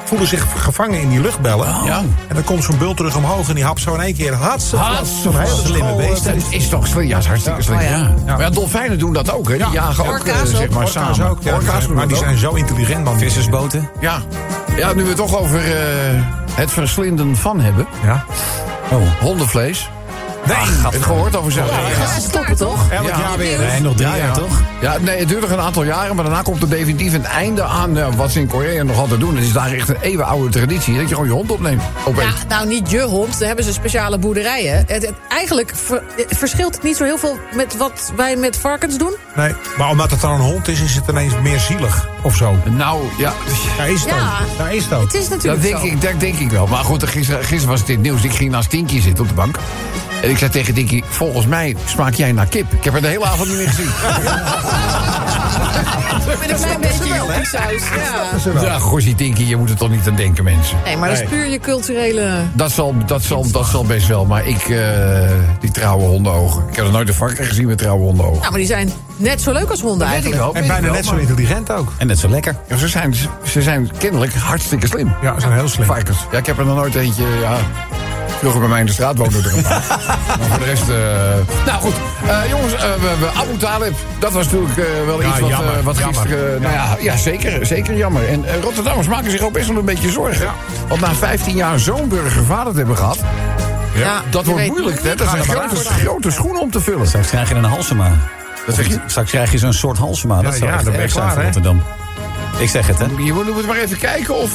voelen 0.10 0.28
zich 0.28 0.46
gevangen 0.58 1.02
in 1.02 1.10
die 1.10 1.22
luchtbellen. 1.22 1.68
Ja. 1.86 1.98
En 2.28 2.36
dan 2.36 2.44
komt 2.44 2.64
zo'n 2.64 2.78
bult 2.78 2.98
terug 2.98 3.16
omhoog. 3.16 3.50
En 3.50 3.56
die 3.56 3.64
hapt 3.64 3.82
zo 3.82 3.94
in 3.94 4.02
één 4.02 4.14
keer 4.16 4.34
hartstikke 4.34 4.86
Zo'n 5.22 5.36
hele 5.40 5.56
slimme 5.66 5.78
school, 5.78 5.96
beest. 5.96 6.24
Dat 6.26 6.34
is 6.50 6.70
toch 6.70 6.88
slim? 6.88 7.08
Ja, 7.08 7.18
is 7.18 7.26
hartstikke 7.26 7.62
slim. 7.62 7.78
Oh, 7.78 7.84
ja. 7.84 7.90
ja. 7.90 8.12
Maar 8.26 8.42
ja, 8.42 8.50
dolfijnen 8.50 9.00
doen 9.00 9.14
dat 9.14 9.32
ook, 9.34 9.50
hè? 9.50 9.56
Die 9.58 9.66
Ja. 9.66 9.72
jagen 9.74 10.06
ook, 10.08 10.24
eh, 10.24 10.36
zeg 10.44 10.62
ook. 10.62 10.70
maar, 10.70 10.78
Orka's 10.86 10.92
samen. 10.92 11.30
ook. 11.30 11.44
Ja, 11.44 11.54
Orka's 11.54 11.86
doen 11.88 11.96
maar 11.96 12.08
die 12.08 12.18
zijn 12.18 12.38
zo 12.38 12.54
intelligent 12.54 13.06
dan. 13.06 13.18
Vissersboten. 13.20 13.90
Ja. 14.00 14.22
ja, 14.76 14.94
nu 14.94 15.02
we 15.02 15.08
het 15.08 15.18
toch 15.18 15.38
over 15.38 15.60
eh, 15.60 16.22
het 16.52 16.72
verslinden 16.72 17.36
van 17.36 17.60
hebben. 17.60 17.88
Ja. 18.04 18.26
Oh. 18.92 19.02
Hondenvlees. 19.20 19.90
Nee, 20.50 20.76
heb 20.84 20.94
je 20.94 21.02
gehoord 21.04 21.36
over 21.36 21.52
zo? 21.52 21.64
Ja, 21.66 22.20
stoppen 22.20 22.56
toch? 22.58 22.92
Elk 22.92 23.08
Ja. 23.08 23.20
jaar 23.20 23.38
weer. 23.38 23.60
Nee, 23.60 23.82
nog 23.82 23.96
drie 23.96 24.08
Ja, 24.08 24.16
ja. 24.16 24.24
jaar 24.24 24.34
toch? 24.34 24.62
Ja, 24.82 24.98
nee, 25.02 25.20
het 25.20 25.28
duurt 25.28 25.42
nog 25.42 25.50
een 25.50 25.60
aantal 25.60 25.84
jaren, 25.84 26.16
maar 26.16 26.26
daarna 26.26 26.42
komt 26.42 26.62
er 26.62 26.70
definitief 26.70 27.14
een 27.14 27.26
einde 27.26 27.64
aan 27.64 27.98
eh, 27.98 28.08
wat 28.16 28.32
ze 28.32 28.40
in 28.40 28.48
Korea 28.48 28.84
nog 28.84 28.98
altijd 28.98 29.20
doen. 29.20 29.36
Het 29.36 29.44
is 29.44 29.52
daar 29.54 29.72
echt 29.72 29.90
een 29.90 29.98
eeuwenoude 30.02 30.50
traditie, 30.50 30.94
dat 30.98 31.04
je 31.04 31.14
gewoon 31.14 31.26
je 31.30 31.34
hond 31.36 31.52
opneemt. 31.52 31.82
Ja, 32.18 32.30
nou 32.48 32.68
niet 32.68 32.90
je 32.92 33.02
hond, 33.02 33.38
daar 33.40 33.48
hebben 33.48 33.66
ze 33.66 33.74
speciale 33.74 34.18
boerderijen. 34.18 34.74
Het, 34.88 34.90
het- 35.06 35.14
eigenlijk 35.30 35.72
ver- 35.76 36.04
het 36.16 36.38
verschilt 36.38 36.74
het 36.76 36.84
niet 36.84 36.98
zo 36.98 37.04
heel 37.04 37.18
veel 37.18 37.38
met 37.56 37.78
wat 37.78 38.12
wij 38.16 38.36
met 38.36 38.58
varkens 38.58 38.98
doen. 38.98 39.16
Nee, 39.36 39.54
maar 39.78 39.90
omdat 39.90 40.12
het 40.12 40.22
dan 40.22 40.32
een 40.34 40.40
hond 40.40 40.68
is, 40.68 40.82
is 40.82 40.96
het 40.96 41.08
ineens 41.10 41.34
meer 41.44 41.60
zielig. 41.60 42.08
Of 42.24 42.36
zo. 42.36 42.58
Nou, 42.70 43.02
ja, 43.18 43.34
Daar 43.78 43.90
is 43.90 44.02
het 44.02 44.10
Ja. 44.10 44.16
ook. 44.18 44.58
Daar 44.58 44.74
is 44.76 44.84
het 44.84 44.94
ook. 44.94 45.02
Het 45.04 45.14
is 45.14 45.22
dat 45.30 45.30
natuurlijk 45.30 45.62
denk, 45.64 45.78
zo. 45.78 45.86
ik, 45.86 46.02
dat 46.02 46.20
denk 46.20 46.36
ik 46.40 46.50
wel. 46.52 46.68
Maar 46.68 46.84
goed, 46.84 47.04
gisteren, 47.08 47.40
gisteren 47.44 47.68
was 47.70 47.80
het 47.80 47.90
in 47.90 47.96
het 47.96 48.04
nieuws. 48.04 48.24
Ik 48.24 48.32
ging 48.34 48.52
naast 48.52 48.70
Tinky 48.70 49.02
zitten 49.02 49.24
op 49.24 49.30
de 49.30 49.36
bank. 49.36 49.58
En 50.22 50.30
ik 50.30 50.38
zei 50.40 50.52
tegen 50.52 50.74
Tinky, 50.74 51.04
volgens 51.10 51.46
mij 51.46 51.76
smaak 51.86 52.14
jij 52.14 52.32
naar 52.32 52.46
kip. 52.46 52.74
Ik 52.74 52.84
heb 52.84 52.94
haar 52.94 53.02
de 53.02 53.08
hele 53.08 53.26
avond 53.26 53.48
niet 53.50 53.58
meer 53.58 53.68
gezien. 53.70 53.90
Met 56.40 56.50
een 56.50 56.56
klein 56.56 56.82
beetje. 56.82 57.08
Ja. 58.54 58.62
Ja, 58.62 58.80
gossie 58.80 59.16
Tinky, 59.16 59.44
je 59.44 59.56
moet 59.56 59.70
er 59.70 59.76
toch 59.76 59.90
niet 59.90 60.08
aan 60.08 60.16
denken, 60.16 60.44
mensen. 60.44 60.78
Nee, 60.84 60.98
maar 60.98 61.10
dat 61.10 61.20
is 61.20 61.28
puur 61.30 61.48
je 61.48 61.60
culturele... 61.60 62.32
Dat 62.54 62.72
zal, 62.72 62.96
dat, 63.06 63.22
zal, 63.22 63.52
dat 63.52 63.68
zal 63.68 63.86
best 63.86 64.08
wel, 64.08 64.26
maar 64.26 64.48
ik, 64.48 64.70
eh, 64.70 64.80
die 65.60 65.72
trouwe 65.72 66.04
hondenogen. 66.04 66.64
Ik 66.70 66.76
heb 66.76 66.84
nog 66.86 66.94
nooit 66.94 67.08
een 67.08 67.14
varken 67.14 67.46
gezien 67.46 67.68
met 67.68 67.78
trouwe 67.78 68.02
hondenogen. 68.02 68.38
Nou, 68.38 68.50
maar 68.50 68.60
die 68.60 68.68
zijn 68.68 68.92
net 69.16 69.42
zo 69.42 69.52
leuk 69.52 69.70
als 69.70 69.82
honden 69.82 70.08
weet 70.08 70.18
ik 70.18 70.24
eigenlijk. 70.24 70.42
wel. 70.42 70.54
En 70.54 70.62
ik 70.62 70.68
bijna 70.68 70.86
wel, 70.86 70.96
net 70.96 71.06
zo 71.06 71.16
intelligent 71.16 71.72
ook. 71.72 71.94
En 71.98 72.08
net 72.08 72.20
zo 72.20 72.30
lekker. 72.30 72.56
Ja, 72.68 72.78
ze, 72.78 72.88
zijn, 72.88 73.16
ze 73.44 73.62
zijn 73.62 73.92
kennelijk 73.98 74.34
hartstikke 74.34 74.88
slim. 74.88 75.16
Ja, 75.22 75.34
ze 75.34 75.40
zijn 75.42 75.54
heel 75.54 75.68
slim. 75.68 75.86
Varkens. 75.86 76.18
Ja, 76.32 76.38
ik 76.38 76.46
heb 76.46 76.58
er 76.58 76.66
nog 76.66 76.76
nooit 76.76 76.96
eentje, 76.96 77.26
ja... 77.42 77.58
Vroeger 78.40 78.60
bij 78.60 78.70
mij 78.70 78.80
in 78.80 78.86
de 78.86 78.92
straat 78.92 79.18
woonde 79.18 79.38
er 79.38 79.58
een 79.58 79.62
paar. 79.64 79.84
maar 80.40 80.48
voor 80.50 80.60
de 80.60 80.66
rest... 80.66 80.90
eh, 80.90 81.66
Nou 81.66 81.82
goed, 81.82 81.94
Eh, 82.28 82.50
jongens, 82.50 82.74
eh, 82.74 82.80
we, 82.82 83.16
we 83.20 83.28
Abu 83.40 83.58
Talib. 83.58 83.94
Dat 84.20 84.32
was 84.32 84.46
natuurlijk 84.46 84.78
eh, 84.78 84.86
wel 85.06 85.22
Ja, 85.22 85.28
iets 85.28 85.40
wat, 85.40 85.50
jammer, 85.50 85.84
wat 85.84 85.98
jammer. 85.98 86.22
gisteren... 86.22 86.62
nou 86.62 86.74
ja, 86.74 86.98
ja 87.00 87.18
zeker, 87.18 87.66
zeker 87.66 87.96
jammer. 87.98 88.28
En 88.30 88.46
eh, 88.46 88.62
Rotterdammers 88.62 89.08
maken 89.08 89.32
zich 89.32 89.42
ook 89.42 89.54
best 89.54 89.68
wel 89.68 89.78
een 89.78 89.86
beetje 89.86 90.12
zorgen. 90.12 90.48
Want 90.88 91.02
na 91.02 91.14
15 91.14 91.56
jaar 91.56 91.80
zo'n 91.80 92.08
burgervader 92.08 92.72
te 92.72 92.78
hebben 92.78 92.98
gehad... 92.98 93.18
Ja, 93.96 94.22
Dat 94.30 94.46
wordt 94.46 94.60
weet 94.62 94.70
moeilijk, 94.70 95.04
hè? 95.04 95.16
Dat 95.16 95.30
zijn 95.30 95.44
grote, 95.44 95.76
grote 95.76 96.32
schoenen 96.32 96.62
om 96.62 96.72
te 96.72 96.82
vullen. 96.82 97.08
Straks 97.08 97.28
krijg 97.28 97.50
je 97.50 97.56
een 97.56 97.64
halsema. 97.64 98.12
Dat 98.66 98.76
zeg 98.76 98.88
je? 98.88 99.00
Straks 99.08 99.30
krijg 99.32 99.52
je 99.52 99.58
zo'n 99.58 99.74
soort 99.74 99.98
halsema. 99.98 100.36
Dat 100.42 100.54
Ja, 100.54 100.60
zou 100.60 100.72
ja, 100.72 100.78
echt 100.78 100.88
erg 100.88 101.12
zijn 101.12 101.32
voor? 101.32 101.44
Rotterdam. 101.44 101.82
Ik 102.58 102.70
zeg 102.70 102.88
het, 102.88 103.00
hè? 103.00 103.06
Je 103.18 103.34
moet, 103.34 103.54
moet 103.54 103.68
maar 103.68 103.78
even 103.78 103.98
kijken 103.98 104.36
of, 104.36 104.52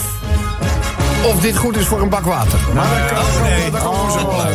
of 1.26 1.40
dit 1.40 1.56
goed 1.56 1.76
is 1.76 1.86
voor 1.86 2.00
een 2.02 2.08
bak 2.08 2.24
water. 2.24 2.58
Maar 2.74 2.84
daar 2.84 3.12
kan- 3.14 3.72
daar 3.72 3.82
komen 3.82 4.06
we 4.06 4.12
zo 4.12 4.26
wel 4.26 4.40
uit. 4.42 4.54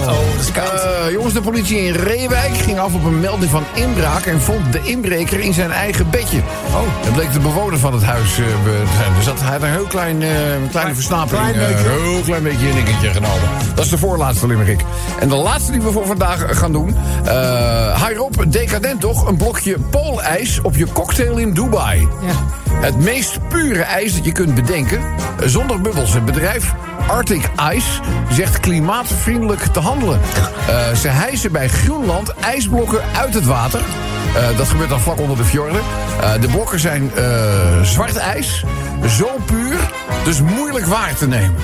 Eh, 0.54 1.12
jongens, 1.12 1.34
de 1.34 1.42
politie 1.42 1.78
in 1.80 1.94
Reewijk 1.94 2.58
ging 2.58 2.80
af 2.80 2.94
op 2.94 3.04
een 3.06 3.20
melding 3.20 3.52
van 3.52 3.64
inbraak... 3.74 4.26
en 4.26 4.42
vond 4.42 4.74
de 4.74 4.80
inbreker 4.84 5.40
in 5.40 5.54
zijn 5.54 5.72
eigen 5.72 6.10
bedje. 6.10 6.38
Oh. 6.68 6.76
Het 7.06 7.14
bleek 7.14 7.34
de 7.34 7.40
bewoner 7.40 7.80
van 7.80 7.94
het 7.94 8.04
huis 8.04 8.30
eh, 8.32 8.46
te 8.64 8.84
zijn. 8.98 9.14
Dus 9.16 9.26
dat 9.26 9.40
hij 9.42 9.52
had 9.52 9.62
een 9.62 9.70
heel 9.72 9.86
klein, 9.86 10.22
een 10.22 10.70
kleine 10.72 10.94
versnapering. 10.94 11.52
klein 11.54 11.74
beetje. 11.74 11.90
heel 11.90 12.22
klein 12.22 12.44
beetje 12.44 12.70
een 12.70 12.76
dingetje 12.76 13.10
genomen. 13.10 13.50
Dat 13.76 13.84
is 13.86 13.90
de 13.92 13.98
voorlaatste 13.98 14.48
limerick. 14.48 14.82
En 15.20 15.30
de 15.30 15.36
laatste 15.36 15.72
die 15.72 15.82
we 15.82 15.92
voor 15.92 16.06
vandaag 16.06 16.46
gaan 16.50 16.72
doen... 16.72 16.96
eh 17.26 18.06
hierop, 18.08 18.46
decadent 18.48 19.02
toch, 19.02 19.28
een 19.28 19.38
blokje 19.38 19.78
poolijs 19.90 20.60
op 20.62 20.76
je 20.76 20.86
cocktail 20.94 21.38
in 21.38 21.54
Dubai. 21.54 22.00
Ja. 22.22 22.34
Het 22.74 23.00
meest 23.00 23.40
pure 23.50 23.82
ijs 23.82 24.16
dat 24.16 24.26
je 24.26 24.32
kunt 24.32 24.56
bedenken, 24.56 25.00
zonder 25.46 25.82
bubbels. 25.82 26.14
Het 26.14 26.26
bedrijf 26.26 26.59
Arctic 27.08 27.50
Ice 27.74 28.02
zegt 28.32 28.60
klimaatvriendelijk 28.60 29.62
te 29.62 29.80
handelen. 29.80 30.20
Eh, 30.68 30.94
ze 30.94 31.08
hijsen 31.08 31.52
bij 31.52 31.70
Groenland 31.70 32.30
ijsblokken 32.30 33.02
uit 33.18 33.34
het 33.34 33.46
water. 33.46 33.82
Eh, 34.36 34.58
dat 34.58 34.68
gebeurt 34.68 34.90
dan 34.90 35.00
vlak 35.00 35.20
onder 35.20 35.38
de 35.38 35.44
fjorden. 35.44 35.82
Eh, 36.22 36.42
de 36.42 36.48
blokken 36.48 36.80
zijn 36.80 37.12
zwart 37.82 38.16
ijs, 38.16 38.64
zo 39.18 39.30
puur, 39.46 39.78
dus 40.24 40.42
moeilijk 40.42 40.86
waar 40.86 41.16
te 41.16 41.28
nemen. 41.28 41.56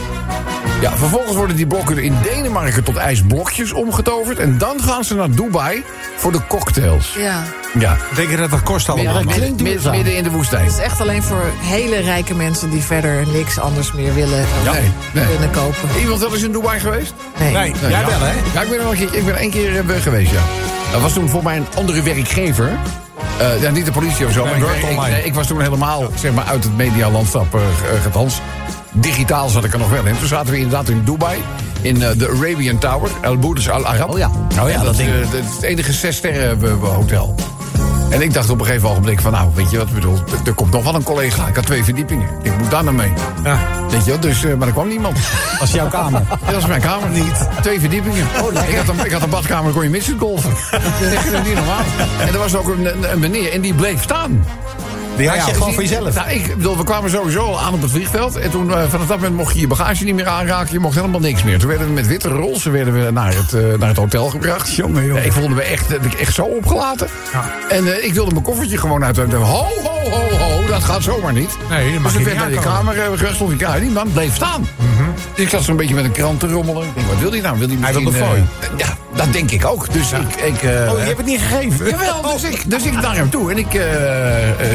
Ja, 0.81 0.97
vervolgens 0.97 1.35
worden 1.35 1.55
die 1.55 1.67
blokken 1.67 1.97
in 1.97 2.17
Denemarken 2.23 2.83
tot 2.83 2.95
ijsblokjes 2.95 3.71
omgetoverd. 3.71 4.39
En 4.39 4.57
dan 4.57 4.81
gaan 4.81 5.03
ze 5.03 5.15
naar 5.15 5.31
Dubai 5.31 5.83
voor 6.15 6.31
de 6.31 6.47
cocktails. 6.47 7.13
Ja, 7.17 7.43
Ja, 7.79 7.97
Denk 8.15 8.29
je 8.29 8.37
dat 8.37 8.49
dat 8.49 8.63
kost 8.63 8.89
allemaal? 8.89 9.13
midden, 9.13 9.33
klinkt 9.33 9.49
midden, 9.49 9.65
duurzaam. 9.73 9.95
midden 9.95 10.15
in 10.17 10.23
de 10.23 10.31
woestijn. 10.31 10.63
het 10.65 10.73
is 10.73 10.79
echt 10.79 11.01
alleen 11.01 11.23
voor 11.23 11.43
hele 11.61 11.97
rijke 11.99 12.35
mensen 12.35 12.69
die 12.69 12.81
verder 12.81 13.27
niks 13.33 13.59
anders 13.59 13.91
meer 13.91 14.13
willen 14.13 14.39
of 14.67 14.73
Nee, 14.73 14.91
nee. 15.13 15.25
kunnen 15.27 15.51
kopen. 15.51 15.89
Iemand 15.99 16.19
wel 16.19 16.33
eens 16.33 16.43
in 16.43 16.51
Dubai 16.51 16.79
geweest? 16.79 17.13
Nee. 17.39 17.51
Nee, 17.53 17.71
Nee, 17.81 17.91
jij 17.91 17.99
ja. 17.99 18.05
wel, 18.05 18.19
hè? 18.19 18.33
Ja, 18.53 18.61
ik 18.61 18.69
ben 18.69 18.79
er 18.79 18.85
een 18.85 18.95
keer, 18.95 19.13
ik 19.13 19.25
ben 19.25 19.35
één 19.37 19.49
keer 19.51 19.89
eh, 19.89 20.01
geweest, 20.01 20.31
ja. 20.31 20.41
Dat 20.91 21.01
was 21.01 21.13
toen 21.13 21.29
voor 21.29 21.43
mij 21.43 21.57
een 21.57 21.67
andere 21.75 22.01
werkgever. 22.01 22.69
Eh, 23.37 23.61
ja, 23.61 23.69
niet 23.71 23.85
de 23.85 23.91
politie 23.91 24.25
of 24.25 24.31
zo. 24.31 24.45
Nee, 24.45 24.55
maar 24.57 24.75
ik, 24.75 24.83
ik, 24.89 24.99
nee, 24.99 25.23
ik 25.23 25.33
was 25.33 25.47
toen 25.47 25.61
helemaal 25.61 26.03
zeg 26.19 26.31
maar, 26.33 26.45
uit 26.45 26.63
het 26.63 26.75
medialandschap 26.77 27.55
uh, 27.55 27.61
getans. 28.03 28.39
Digitaal 28.91 29.49
zat 29.49 29.63
ik 29.63 29.73
er 29.73 29.79
nog 29.79 29.89
wel 29.89 30.05
in. 30.05 30.17
Toen 30.19 30.27
zaten 30.27 30.51
we 30.51 30.57
inderdaad 30.57 30.89
in 30.89 31.01
Dubai. 31.03 31.37
In 31.81 32.01
eh, 32.03 32.09
de 32.17 32.27
Arabian 32.29 32.77
Tower. 32.77 33.09
El 33.21 33.37
Burj 33.37 33.69
Al 33.69 33.85
Arab. 33.85 34.09
Oh 34.11 34.17
ja. 34.17 34.29
Oh 34.61 34.69
ja, 34.69 34.79
En 34.79 34.83
dat 34.85 34.97
ding. 34.97 35.09
eh, 35.09 35.15
dat 35.31 35.39
is 35.43 35.55
het 35.55 35.61
enige 35.61 35.93
zes 35.93 36.15
sterren 36.15 36.63
eh, 36.63 36.93
hotel. 36.95 37.35
En 38.09 38.21
ik 38.21 38.33
dacht 38.33 38.49
op 38.49 38.59
een 38.59 38.65
gegeven 38.65 38.89
ogenblik 38.89 39.21
van... 39.21 39.31
nou, 39.31 39.49
weet 39.53 39.71
je 39.71 39.77
wat 39.77 39.87
ik 39.87 39.93
bedoel? 39.93 40.17
Er- 40.45 40.53
komt 40.53 40.71
nog 40.71 40.83
wel 40.83 40.95
een 40.95 41.03
collega. 41.03 41.47
Ik 41.47 41.55
had 41.55 41.65
twee 41.65 41.83
verdiepingen. 41.83 42.29
Ik 42.41 42.57
moet 42.57 42.71
daar 42.71 42.83
naar 42.83 42.93
mee. 42.93 43.13
Ja. 43.43 43.59
Weet 43.89 44.05
je 44.05 44.11
wel? 44.11 44.19
Dus, 44.19 44.43
eh, 44.43 44.53
maar 44.55 44.67
er 44.67 44.73
kwam 44.73 44.87
niemand. 44.87 45.17
Dat 45.59 45.67
is 45.67 45.73
jouw 45.73 45.87
kamer. 45.87 46.21
Dat 46.45 46.53
was 46.53 46.65
mijn 46.65 46.81
kamer 46.81 47.09
niet. 47.09 47.47
Twee 47.61 47.79
verdiepingen. 47.79 48.27
ik, 48.67 48.75
had 48.75 48.87
een, 48.87 49.05
ik 49.05 49.11
had 49.11 49.21
een 49.21 49.29
badkamer, 49.29 49.63
daar 49.63 49.73
kon 49.73 49.83
je 49.83 49.89
midget 49.89 50.15
golfen. 50.19 50.49
Dat 50.71 51.23
is 51.33 51.47
niet 51.47 51.55
normaal. 51.55 51.83
En 52.19 52.27
er 52.27 52.37
was 52.37 52.55
ook 52.55 52.67
een, 52.67 52.85
een, 52.85 53.11
een 53.11 53.19
meneer 53.19 53.51
en 53.51 53.61
die 53.61 53.73
bleef 53.73 54.03
staan. 54.03 54.45
Die 55.17 55.27
had 55.29 55.37
Ja, 55.37 55.45
je 55.45 55.53
gewoon 55.53 55.73
voor 55.73 55.83
jezelf. 55.83 56.15
Nou, 56.15 56.29
ik 56.29 56.55
bedoel, 56.55 56.77
we 56.77 56.83
kwamen 56.83 57.09
sowieso 57.09 57.39
al 57.39 57.61
aan 57.61 57.73
op 57.73 57.81
het 57.81 57.91
vliegveld. 57.91 58.35
En 58.35 58.51
toen, 58.51 58.73
eh, 58.73 58.83
vanaf 58.89 59.07
dat 59.07 59.17
moment 59.17 59.35
mocht 59.35 59.53
je 59.53 59.59
je 59.59 59.67
bagage 59.67 60.03
niet 60.03 60.15
meer 60.15 60.27
aanraken. 60.27 60.73
Je 60.73 60.79
mocht 60.79 60.95
helemaal 60.95 61.19
niks 61.19 61.43
meer. 61.43 61.59
Toen 61.59 61.67
werden 61.69 61.87
we 61.87 61.93
met 61.93 62.07
witte 62.07 62.29
rolsen 62.29 62.71
werden 62.71 63.05
we 63.05 63.11
naar, 63.11 63.35
het, 63.35 63.53
eh, 63.53 63.61
naar 63.79 63.87
het 63.87 63.97
hotel 63.97 64.25
gebracht. 64.29 64.75
Jongen, 64.75 65.05
jongen. 65.05 65.21
Ja, 65.21 65.27
ik 65.27 65.33
voelde 65.33 65.55
me 65.55 65.61
echt, 65.61 65.97
eh, 65.97 66.19
echt 66.19 66.33
zo 66.33 66.43
opgelaten. 66.43 67.07
En 67.69 67.93
eh, 67.93 68.05
ik 68.05 68.13
wilde 68.13 68.31
mijn 68.31 68.43
koffertje 68.43 68.77
gewoon 68.77 69.03
uit. 69.03 69.17
Ho, 69.17 69.43
ho, 69.43 69.67
ho, 70.09 70.37
ho, 70.37 70.67
dat 70.67 70.83
gaat 70.83 71.03
zomaar 71.03 71.33
niet. 71.33 71.57
Nee, 71.69 71.91
dat 71.93 72.01
mag 72.01 72.11
dus 72.11 72.19
ik 72.21 72.27
werd 72.27 72.37
naar 72.37 72.49
die 72.49 72.59
kamer 72.59 72.93
gerecht, 72.93 73.35
stond 73.35 73.59
die 73.59 73.89
man 73.89 74.11
bleef 74.11 74.35
staan. 74.35 74.67
Dus 75.35 75.43
ik 75.43 75.49
zat 75.49 75.63
zo'n 75.63 75.75
beetje 75.75 75.95
met 75.95 76.03
een 76.03 76.11
krant 76.11 76.39
te 76.39 76.47
rommelen. 76.47 76.83
Ik 76.87 76.95
denk, 76.95 77.07
wat 77.07 77.19
wil 77.19 77.31
hij 77.31 77.41
nou? 77.41 77.57
Wil 77.57 77.67
hij 77.67 77.77
Hij 77.79 77.93
misschien... 77.93 78.21
wilde 78.21 78.35
eh, 78.37 78.67
ja, 78.77 78.97
dat 79.15 79.33
denk 79.33 79.51
ik 79.51 79.65
ook. 79.65 79.93
Dus 79.93 80.11
ik... 80.11 80.35
ik 80.35 80.63
eh, 80.63 80.91
Oh, 80.91 80.99
je 80.99 81.05
hebt 81.05 81.17
het 81.17 81.25
niet 81.25 81.39
gegeven? 81.39 81.89
Jawel, 81.89 82.21
dus 82.21 82.43
ik, 82.43 82.69
dus 82.69 82.83
ik 82.83 83.01
naar 83.01 83.15
hem 83.15 83.29
toe 83.29 83.51
en 83.51 83.57
ik 83.57 83.73
eh, 83.73 83.83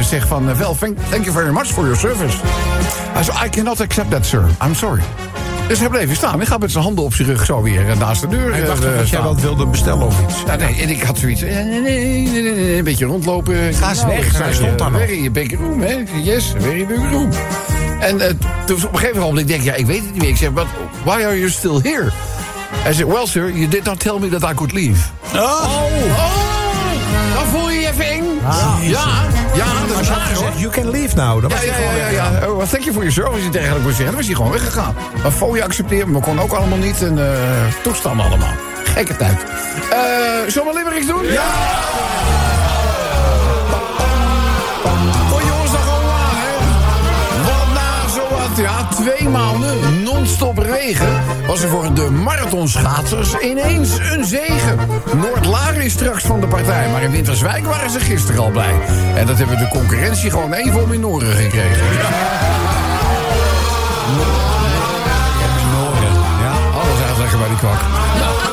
zeg 0.02 0.26
van... 0.26 0.56
well, 0.56 0.74
thank, 0.78 0.98
thank 1.10 1.24
you 1.24 1.32
very 1.32 1.50
much 1.50 1.66
for 1.66 1.82
your 1.82 1.98
service. 1.98 2.36
I 3.44 3.48
cannot 3.48 3.80
accept 3.80 4.10
that, 4.10 4.26
sir. 4.26 4.44
I'm 4.64 4.74
sorry. 4.74 5.02
Dus 5.70 5.78
hij 5.78 5.88
bleef 5.88 6.16
staan. 6.16 6.36
Hij 6.38 6.46
gaat 6.46 6.60
met 6.60 6.70
zijn 6.70 6.84
handen 6.84 7.04
op 7.04 7.14
zijn 7.14 7.28
rug 7.28 7.44
zo 7.44 7.62
weer 7.62 7.88
eh, 7.90 7.98
naast 7.98 8.20
de 8.20 8.28
deur 8.28 8.52
Hij 8.52 8.64
dacht 8.64 8.84
eh, 8.84 8.88
ook 8.90 8.96
dat 8.96 9.08
jij 9.08 9.18
staan. 9.18 9.22
wat 9.24 9.40
wilde 9.40 9.66
bestellen 9.66 10.06
of 10.06 10.20
iets. 10.22 10.34
Ja, 10.46 10.56
nee, 10.56 10.80
en 10.82 10.88
ik 10.88 11.02
had 11.02 11.18
zoiets. 11.18 11.42
eh, 11.42 11.54
Nee, 11.54 11.64
nee, 11.64 11.80
nee, 11.80 12.28
nee, 12.28 12.42
nee, 12.42 12.52
nee, 12.54 12.78
een 12.78 12.84
beetje 12.84 13.04
rondlopen. 13.04 13.74
Ga 13.74 13.88
eens 13.88 14.02
Nou, 14.02 14.16
weg. 14.16 14.38
Hij 14.38 14.52
stond 14.52 14.78
daar 14.78 14.86
eh, 14.86 14.92
nog. 14.92 15.02
Very 15.02 15.30
big 15.30 15.50
room, 15.58 15.80
hè? 15.80 15.96
Yes, 16.22 16.52
very 16.58 16.86
big 16.86 17.10
room. 17.10 17.28
En 18.00 18.20
eh, 18.20 18.30
toen 18.66 18.84
op 18.84 18.92
een 18.92 18.98
gegeven 18.98 19.20
moment, 19.20 19.38
ik 19.38 19.46
denk, 19.48 19.62
ja, 19.62 19.74
ik 19.74 19.86
weet 19.86 20.00
het 20.02 20.12
niet 20.12 20.20
meer. 20.20 20.30
Ik 20.30 20.36
zeg, 20.36 20.52
but 20.52 20.66
why 21.04 21.10
are 21.24 21.38
you 21.38 21.50
still 21.50 21.80
here? 21.82 22.08
Hij 22.70 22.92
zegt, 22.92 23.08
well, 23.08 23.26
sir, 23.26 23.52
you 23.52 23.68
did 23.68 23.84
not 23.84 24.00
tell 24.00 24.18
me 24.20 24.28
that 24.28 24.50
I 24.50 24.54
could 24.54 24.72
leave. 24.72 25.00
Oh. 25.34 25.40
Oh, 25.40 26.49
Ja, 28.80 29.08
ja, 29.54 29.64
dat 29.88 30.00
is 30.00 30.08
waar, 30.08 30.32
hoor. 30.34 30.50
You 30.56 30.70
can 30.72 30.90
leave 30.90 31.16
now. 31.16 31.40
Dan 31.40 31.50
Ja, 31.50 31.56
was 31.56 31.64
ja, 31.64 31.72
gewoon 31.72 31.96
ja, 31.96 32.08
ja, 32.08 32.30
ja. 32.40 32.48
Oh, 32.48 32.56
well, 32.56 32.66
thank 32.66 32.82
you 32.82 32.92
for 32.94 33.02
your 33.02 33.12
service. 33.12 33.42
Die 33.48 33.58
eigenlijk 33.58 33.82
moet 33.82 33.96
zeggen. 33.96 34.06
Dan 34.06 34.14
was 34.16 34.26
hij 34.26 34.34
gewoon 34.34 34.50
weggegaan. 34.52 34.94
Een 35.24 35.32
fooi 35.32 35.60
accepteren, 35.60 36.10
maar 36.10 36.20
kon 36.22 36.40
ook 36.40 36.52
allemaal 36.52 36.78
niet. 36.78 37.02
En 37.02 37.18
eh 37.18 37.32
toestanden 37.82 38.26
allemaal. 38.26 38.52
Gekke 38.84 39.16
tijd. 39.16 39.38
Eh 39.90 39.98
zullen 40.46 40.72
we 40.72 40.78
limericks 40.78 41.06
doen? 41.06 41.24
Ja! 41.24 41.42
Oh 45.32 45.40
jongens, 45.48 45.70
dat 45.70 45.80
gewoon 45.80 46.02
hè? 46.34 46.56
Want 47.44 47.74
na 47.74 48.08
zowat, 48.14 48.56
ja, 48.56 48.88
twee 49.02 49.28
maanden 49.28 49.99
regen... 50.58 51.22
was 51.46 51.62
er 51.62 51.68
voor 51.68 51.94
de 51.94 52.10
marathonschaatsers 52.10 53.38
ineens 53.38 53.98
een 53.98 54.24
zegen. 54.24 54.78
Noord-Laar 55.16 55.76
is 55.76 55.92
straks 55.92 56.24
van 56.24 56.40
de 56.40 56.46
partij, 56.46 56.88
maar 56.90 57.02
in 57.02 57.10
Winterswijk 57.10 57.66
waren 57.66 57.90
ze 57.90 58.00
gisteren 58.00 58.40
al 58.40 58.50
blij. 58.50 58.74
En 59.14 59.26
dat 59.26 59.38
hebben 59.38 59.58
de 59.58 59.68
concurrentie 59.68 60.30
gewoon 60.30 60.52
even 60.52 60.82
om 60.82 60.92
in 60.92 61.06
oren 61.06 61.32
gekregen. 61.32 61.86
Alles 66.74 67.02
uitleggen 67.08 67.38
bij 67.38 67.48
die 67.48 67.58
kwak. 67.58 68.49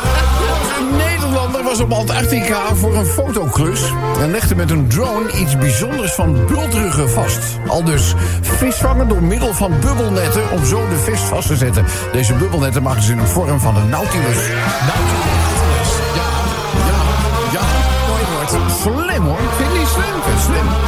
Was 1.68 1.80
op 1.80 1.92
Antarctica 1.92 2.76
voor 2.76 2.96
een 2.96 3.06
fotoklus... 3.06 3.94
en 4.20 4.32
legde 4.32 4.56
met 4.56 4.72
een 4.72 4.88
drone 4.88 5.32
iets 5.32 5.58
bijzonders 5.58 6.14
van 6.14 6.46
bultruggen 6.46 7.10
vast. 7.10 7.60
Al 7.68 7.84
dus 7.84 8.14
vis 8.42 8.76
vangen 8.76 9.08
door 9.08 9.24
middel 9.24 9.54
van 9.54 9.72
bubbelnetten... 9.80 10.52
om 10.52 10.66
zo 10.66 10.88
de 10.90 10.96
vis 10.96 11.20
vast 11.20 11.48
te 11.48 11.56
zetten. 11.56 11.86
Deze 12.12 12.34
bubbelnetten 12.34 12.84
maken 12.84 13.04
ze 13.04 13.12
in 13.12 13.18
de 13.18 13.26
vorm 13.26 13.60
van 13.60 13.76
een 13.78 13.90
nautilus. 13.90 14.48
Nautilus. 14.92 15.90
Ja, 16.16 16.30
ja, 16.88 17.02
ja. 17.52 17.62
Mooi 18.08 18.24
woord. 18.34 18.72
Slim 18.82 19.24
hoor. 19.24 19.40
Ik 19.40 19.50
vind 19.58 19.70
het 19.70 19.78
niet 19.78 19.88
slim. 19.88 20.22
Vind 20.24 20.42
slim. 20.42 20.87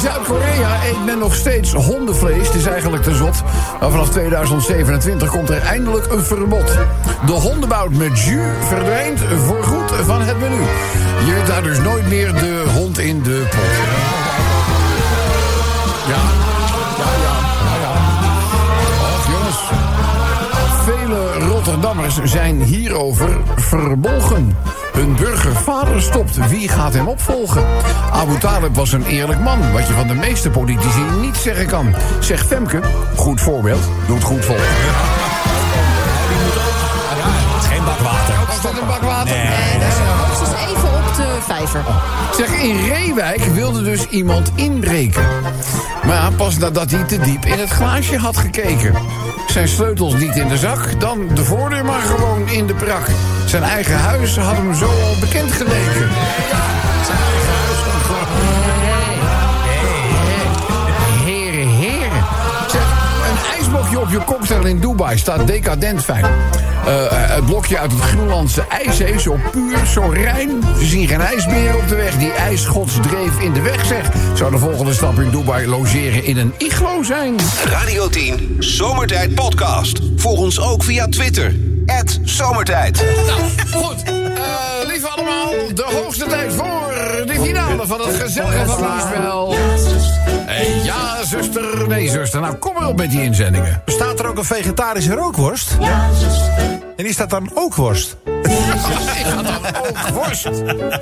In 0.00 0.06
Zuid-Korea 0.06 0.84
eet 0.84 1.04
men 1.04 1.18
nog 1.18 1.34
steeds 1.34 1.72
hondenvlees. 1.72 2.46
Het 2.46 2.56
is 2.56 2.66
eigenlijk 2.66 3.02
te 3.02 3.14
zot. 3.14 3.42
Maar 3.80 3.90
vanaf 3.90 4.10
2027 4.10 5.30
komt 5.30 5.50
er 5.50 5.62
eindelijk 5.62 6.12
een 6.12 6.24
verbod. 6.24 6.78
De 7.26 7.32
hondenbout 7.32 7.90
met 7.90 8.20
jus 8.20 8.42
verdwijnt 8.60 9.20
voorgoed 9.20 9.92
van 10.04 10.20
het 10.20 10.38
menu. 10.38 10.60
Je 11.26 11.32
weet 11.34 11.46
daar 11.46 11.62
dus 11.62 11.78
nooit 11.78 12.08
meer 12.08 12.32
de 12.34 12.64
hond 12.74 12.98
in 12.98 13.22
de 13.22 13.46
pot. 13.50 13.60
Ja, 16.08 16.22
ja, 16.98 17.10
ja, 17.22 17.36
ja, 17.64 17.80
ja. 17.80 17.92
Och, 19.00 19.26
jongens. 19.30 19.58
Vele 20.84 21.52
Rotterdammers 21.52 22.20
zijn 22.24 22.62
hierover 22.62 23.40
verbolgen. 23.56 24.56
Hun 24.92 25.16
burgervader 25.16 26.02
stopt. 26.02 26.48
Wie 26.48 26.68
gaat 26.68 26.94
hem 26.94 27.08
opvolgen? 27.08 27.64
Abu 28.12 28.38
Talib 28.38 28.76
was 28.76 28.92
een 28.92 29.04
eerlijk 29.04 29.40
man. 29.40 29.72
Wat 29.72 29.86
je 29.86 29.92
van 29.92 30.06
de 30.06 30.14
meeste 30.14 30.50
politici 30.50 31.00
niet 31.20 31.36
zeggen 31.36 31.66
kan. 31.66 31.94
Zegt 32.20 32.46
Femke, 32.46 32.80
goed 33.16 33.40
voorbeeld, 33.40 33.82
doet 34.06 34.24
goed 34.24 34.44
volgen. 34.44 34.64
Het 37.52 37.62
is 37.62 37.68
geen 37.68 37.84
bak 37.84 37.98
water. 37.98 38.34
Was 38.46 38.62
dat 38.62 38.72
een 38.80 38.86
bak 38.86 39.02
water? 39.02 39.36
Nee, 39.36 39.78
dat 39.78 40.48
is 40.48 40.68
even 40.68 40.88
op 40.88 41.14
de 41.16 41.38
vijver. 41.40 41.84
Zeg, 42.36 42.62
in 42.62 42.88
Reewijk 42.88 43.44
wilde 43.44 43.82
dus 43.82 44.08
iemand 44.08 44.52
inbreken. 44.54 45.24
Maar 46.06 46.32
pas 46.32 46.58
nadat 46.58 46.90
hij 46.90 47.02
te 47.02 47.18
diep 47.18 47.44
in 47.44 47.58
het 47.58 47.70
glaasje 47.70 48.18
had 48.18 48.36
gekeken. 48.36 48.94
Zijn 49.46 49.68
sleutels 49.68 50.14
niet 50.14 50.36
in 50.36 50.48
de 50.48 50.58
zak, 50.58 51.00
dan 51.00 51.28
de 51.34 51.44
voordeur 51.44 51.84
maar 51.84 52.00
gewoon 52.00 52.48
in 52.48 52.66
de 52.66 52.74
prak. 52.74 53.08
Zijn 53.50 53.62
eigen 53.62 53.98
huis 53.98 54.36
had 54.36 54.56
hem 54.56 54.74
zo 54.74 54.86
al 54.86 55.16
bekend 55.20 55.52
geleken. 55.52 56.08
Zijn 57.04 57.18
eigen 57.32 57.52
huis. 57.52 57.78
Heren, 61.24 61.68
heren. 61.68 62.24
Zeg, 62.70 62.82
een 63.30 63.56
ijsblokje 63.56 64.00
op 64.00 64.10
je 64.10 64.24
cocktail 64.24 64.64
in 64.64 64.80
Dubai 64.80 65.18
staat 65.18 65.46
decadent 65.46 66.04
fijn. 66.04 66.24
Eh, 66.24 66.30
het 67.10 67.46
blokje 67.46 67.78
uit 67.78 67.92
het 67.92 68.00
Groenlandse 68.00 68.66
ijszee, 68.68 69.20
zo 69.20 69.38
puur, 69.52 69.86
zo 69.86 70.08
rein. 70.08 70.62
Ze 70.78 70.86
zien 70.86 71.08
geen 71.08 71.20
ijsberen 71.20 71.76
op 71.76 71.88
de 71.88 71.94
weg. 71.94 72.16
Die 72.16 72.32
ijsgods 72.32 72.94
dreef 73.00 73.40
in 73.40 73.52
de 73.52 73.60
weg, 73.60 73.86
zeg. 73.86 74.10
Zou 74.34 74.50
de 74.50 74.58
volgende 74.58 74.92
stap 74.94 75.18
in 75.18 75.30
Dubai 75.30 75.66
logeren 75.66 76.24
in 76.24 76.36
een 76.36 76.54
iglo 76.58 77.02
zijn? 77.02 77.36
Radio 77.64 78.08
10 78.08 78.56
Zomertijd 78.58 79.34
Podcast. 79.34 80.00
Volg 80.16 80.38
ons 80.38 80.60
ook 80.60 80.82
via 80.82 81.06
Twitter. 81.06 81.69
Zomertijd. 82.22 83.04
Nou, 83.26 83.40
goed. 83.72 84.02
Eh, 84.02 84.12
lieve 84.86 85.08
allemaal, 85.08 85.52
de 85.74 85.84
hoogste 86.02 86.26
tijd 86.26 86.52
voor 86.52 86.92
de 87.26 87.34
finale 87.42 87.86
van 87.86 88.00
het 88.00 88.16
gezellige 88.16 88.68
familiespel. 88.68 89.54
Hey, 90.46 90.80
ja, 90.84 91.24
zuster. 91.24 91.88
Nee, 91.88 92.08
zuster. 92.08 92.40
Nou, 92.40 92.54
kom 92.54 92.74
maar 92.74 92.88
op 92.88 92.96
met 92.96 93.10
die 93.10 93.22
inzendingen. 93.22 93.82
Bestaat 93.84 94.18
er 94.20 94.26
ook 94.26 94.38
een 94.38 94.44
vegetarische 94.44 95.14
rookworst? 95.14 95.76
En 96.96 97.06
is 97.06 97.16
dat 97.16 97.30
dan 97.30 97.50
ook 97.54 97.74
worst? 97.74 98.16
Ik 98.24 99.26
had 99.34 99.44
dan 99.44 99.56
ook 99.56 100.08
worst. 100.24 100.42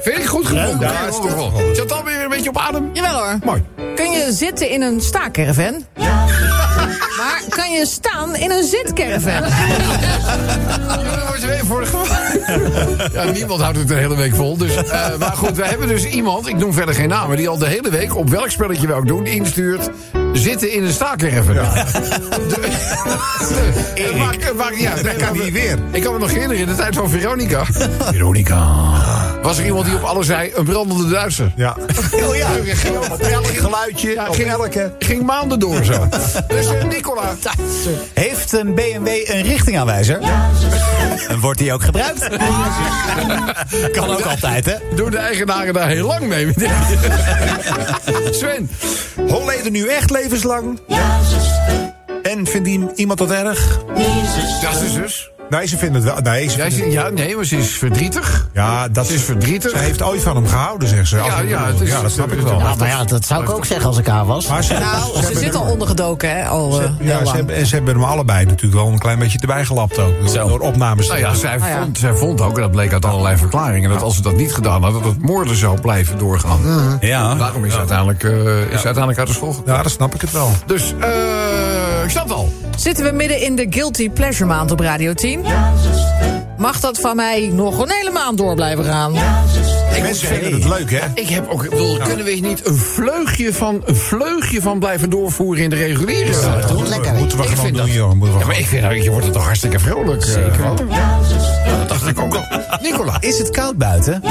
Vind 0.03 0.19
ik 0.19 0.27
goed 0.27 0.47
gevonden. 0.47 0.89
Ja, 0.89 1.07
is 1.07 1.35
wel. 1.35 1.53
Zat 1.73 1.89
dan 1.89 2.05
weer 2.05 2.23
een 2.23 2.29
beetje 2.29 2.49
op 2.49 2.59
adem? 2.59 2.91
Jawel 2.93 3.19
hoor. 3.19 3.39
Mooi. 3.45 3.65
Kun 3.95 4.11
je 4.11 4.33
zitten 4.33 4.71
in 4.71 4.83
een 4.83 5.01
staakerven? 5.01 5.87
Maar 7.19 7.43
kan 7.49 7.71
je 7.71 7.87
staan 7.87 8.37
in 8.37 8.51
een 8.51 8.65
zitcaravan? 8.65 9.51
Ja, 13.13 13.25
niemand 13.25 13.61
houdt 13.61 13.79
het 13.79 13.89
de 13.89 13.95
hele 13.95 14.17
week 14.17 14.35
vol. 14.35 14.57
Dus, 14.57 14.75
eh, 14.75 15.17
maar 15.19 15.37
goed, 15.37 15.57
we 15.57 15.65
hebben 15.65 15.89
dus 15.89 16.05
iemand, 16.05 16.47
ik 16.47 16.57
noem 16.57 16.73
verder 16.73 16.95
geen 16.95 17.09
namen... 17.09 17.37
die 17.37 17.49
al 17.49 17.59
de 17.59 17.67
hele 17.67 17.91
week, 17.91 18.17
op 18.17 18.31
welk 18.31 18.51
spelletje 18.51 18.87
we 18.87 18.93
ook 18.93 19.07
doen, 19.07 19.27
instuurt... 19.27 19.91
zitten 20.39 20.73
in 20.73 20.85
een 20.85 20.93
staakerven. 20.93 21.55
Ja. 21.55 21.73
Maakt 24.57 24.77
niet 24.77 24.87
uit. 24.87 25.05
Dat 25.05 25.17
kan 25.17 25.39
niet 25.39 25.53
weer. 25.53 25.79
Ik 25.91 26.03
kan 26.03 26.13
me 26.13 26.19
nog 26.19 26.31
herinneren, 26.31 26.63
in 26.63 26.67
de 26.69 26.75
tijd 26.75 26.97
van 26.97 27.11
Veronica. 27.11 27.65
Veronica. 28.13 28.67
Was 29.43 29.59
er 29.59 29.65
iemand 29.65 29.85
die 29.85 29.95
op 29.95 30.03
alles 30.03 30.27
zei, 30.27 30.53
een 30.55 30.65
brandende 30.65 31.09
Duitser. 31.09 31.53
Ja. 31.57 31.77
Oh 32.29 32.37
ja. 32.37 32.49
Ging 32.65 32.97
op 32.99 33.21
elk 33.21 33.47
geluidje, 33.47 34.11
Ja, 34.11 34.29
op 34.29 34.35
ging, 34.35 34.49
elke. 34.49 34.93
ging 34.99 35.23
maanden 35.23 35.59
door 35.59 35.85
zo. 35.85 36.09
Dus 36.49 36.67
eh, 36.67 36.85
Nicola. 36.85 37.35
Heeft 38.15 38.53
een 38.53 38.75
BMW 38.75 39.07
een 39.25 39.43
richtingaanwijzer? 39.43 40.19
En 41.29 41.41
wordt 41.41 41.59
die 41.59 41.73
ook 41.73 41.83
gebruikt? 41.83 42.29
kan 43.93 44.11
ook 44.11 44.21
altijd, 44.21 44.65
hè? 44.65 44.75
Doen 44.97 45.11
de 45.11 45.17
eigenaren 45.17 45.75
daar 45.75 45.89
heel 45.89 46.07
lang 46.07 46.27
mee? 46.27 46.53
Sven. 48.31 48.71
Holleden 49.29 49.73
nu 49.73 49.87
echt 49.89 50.11
levenslang? 50.29 50.79
En 52.23 52.47
vindt 52.47 52.99
iemand 52.99 53.19
dat 53.19 53.31
erg? 53.31 53.79
Dat 54.63 54.73
is 54.73 54.81
de 54.81 54.89
zus. 54.89 55.31
Nee, 55.51 55.67
ze 55.67 55.79
vinden 55.79 56.03
het 56.03 56.13
wel. 56.13 56.33
Nee, 56.33 56.49
ze 56.49 56.57
Ja, 56.59 56.71
ze- 56.71 57.11
nee, 57.15 57.37
maar 57.37 57.45
ze 57.45 57.57
is 57.57 57.71
verdrietig. 57.79 58.49
ja, 58.53 58.89
dat 58.89 59.07
Ze 59.07 59.15
is 59.15 59.23
verdrietig. 59.23 59.71
Ze 59.71 59.79
heeft 59.79 60.03
ooit 60.03 60.23
van 60.23 60.37
hem 60.37 60.47
gehouden, 60.47 60.89
zegt 60.89 61.09
ze. 61.09 61.17
Ja, 61.17 61.41
ja, 61.41 61.67
het 61.67 61.81
is- 61.81 61.89
ja, 61.89 62.03
dat 62.03 62.11
snap 62.11 62.33
ik 62.33 62.41
wel. 62.41 62.59
Ja, 62.59 62.75
nou 62.75 62.87
ja, 62.87 63.05
dat 63.05 63.25
zou 63.25 63.43
ik 63.43 63.51
ook 63.51 63.65
zeggen 63.65 63.87
als 63.87 63.99
ik 63.99 64.07
haar 64.07 64.27
was. 64.27 64.47
Maar 64.49 64.65
ze, 64.65 64.73
Nou, 64.73 65.25
ze 65.33 65.39
zit 65.39 65.55
al 65.55 65.63
ondergedoken, 65.63 66.37
hè? 66.37 66.45
Al 66.49 66.71
eh, 66.73 66.79
heel 66.79 67.07
Ja, 67.07 67.19
ze 67.19 67.25
lang. 67.25 67.37
hebben, 67.37 67.55
en 67.57 67.67
ze 67.67 67.75
hebben 67.75 67.95
hem 67.95 68.05
allebei 68.05 68.45
natuurlijk 68.47 68.75
wel 68.83 68.93
een 68.93 68.99
klein 68.99 69.19
beetje 69.19 69.39
erbij 69.39 69.65
gelapt 69.65 69.99
ook. 69.99 70.13
Door, 70.35 70.49
door 70.49 70.61
opnames. 70.61 71.07
te 71.07 71.13
Nou 71.13 71.25
ja, 71.25 71.35
zij, 71.35 71.59
ja. 71.59 71.81
vond, 71.83 71.99
zij 71.99 72.15
vond 72.15 72.41
ook, 72.41 72.55
en 72.57 72.63
dat 72.63 72.71
bleek 72.71 72.93
uit 72.93 73.05
allerlei 73.05 73.37
verklaringen... 73.37 73.91
dat 73.91 74.03
als 74.03 74.15
ze 74.17 74.23
dat 74.23 74.37
niet 74.37 74.55
gedaan 74.55 74.83
had, 74.83 74.93
dat 74.93 75.05
het 75.05 75.23
moorden 75.23 75.57
zou 75.57 75.81
blijven 75.81 76.19
doorgaan. 76.19 76.61
Ja. 77.01 77.35
Daarom 77.35 77.65
is 77.65 77.73
ze 77.73 77.79
uiteindelijk, 77.79 78.25
eh, 78.25 78.31
is 78.61 78.81
ze 78.81 78.85
uiteindelijk 78.87 79.19
uit 79.19 79.29
de 79.29 79.35
school 79.35 79.53
gekomen. 79.53 79.75
Ja, 79.75 79.83
dat 79.83 79.93
snap 79.93 80.15
ik 80.15 80.21
het 80.21 80.33
wel. 80.33 80.51
Dus, 80.67 80.95
eh 81.01 81.09
Chantal. 82.07 82.53
Zitten 82.77 83.05
we 83.05 83.13
midden 83.13 83.41
in 83.43 83.57
de 83.57 83.67
Guilty 83.71 84.11
Pleasure 84.11 84.45
maand 84.45 84.71
op 84.71 84.81
Radio 84.81 85.13
10? 85.15 85.45
Mag 86.59 86.81
dat 86.81 86.99
van 87.01 87.17
mij 87.17 87.51
nog 87.53 87.79
een 87.83 87.91
hele 87.91 88.11
maand 88.11 88.39
door 88.39 88.55
blijven 88.55 88.85
gaan? 88.85 89.15
Ik 89.95 90.03
Mensen 90.03 90.29
vinden 90.29 90.53
het 90.53 90.65
leuk, 90.65 90.91
hè? 90.91 91.01
Ik 91.15 91.29
heb 91.29 91.49
ook, 91.49 91.63
wil, 91.63 91.99
kunnen 92.05 92.25
we 92.25 92.31
niet 92.31 92.67
een 92.67 92.77
vleugje, 92.77 93.53
van, 93.53 93.83
een 93.85 93.97
vleugje 93.97 94.61
van 94.61 94.79
blijven 94.79 95.11
doorvoeren 95.11 95.63
in 95.65 95.71
de 95.71 95.77
reguliere? 95.77 96.31
Lekker. 96.89 97.15
Moeten 97.15 97.39
we 97.39 97.45
Ik 97.45 97.51
gewoon 97.51 97.67
doen, 97.73 97.77
dat- 97.81 97.93
joh. 97.93 98.13
Moeten 98.13 98.35
we 98.35 98.41
Ja, 98.41 98.47
maar 98.47 98.59
ik 98.59 98.67
vind, 98.67 98.83
nou, 98.83 98.95
je 99.03 99.11
wordt 99.11 99.27
er 99.27 99.33
toch 99.33 99.45
hartstikke 99.45 99.79
vrolijk. 99.79 100.25
Zeker. 100.25 100.63
Ja, 100.63 100.75
dat 100.75 101.18
dacht 101.99 102.11
ik 102.11 102.21
ook 102.21 102.35
al. 102.35 102.45
Nicola. 102.83 103.17
Is 103.21 103.39
het 103.39 103.51
koud 103.51 103.77
buiten? 103.77 104.23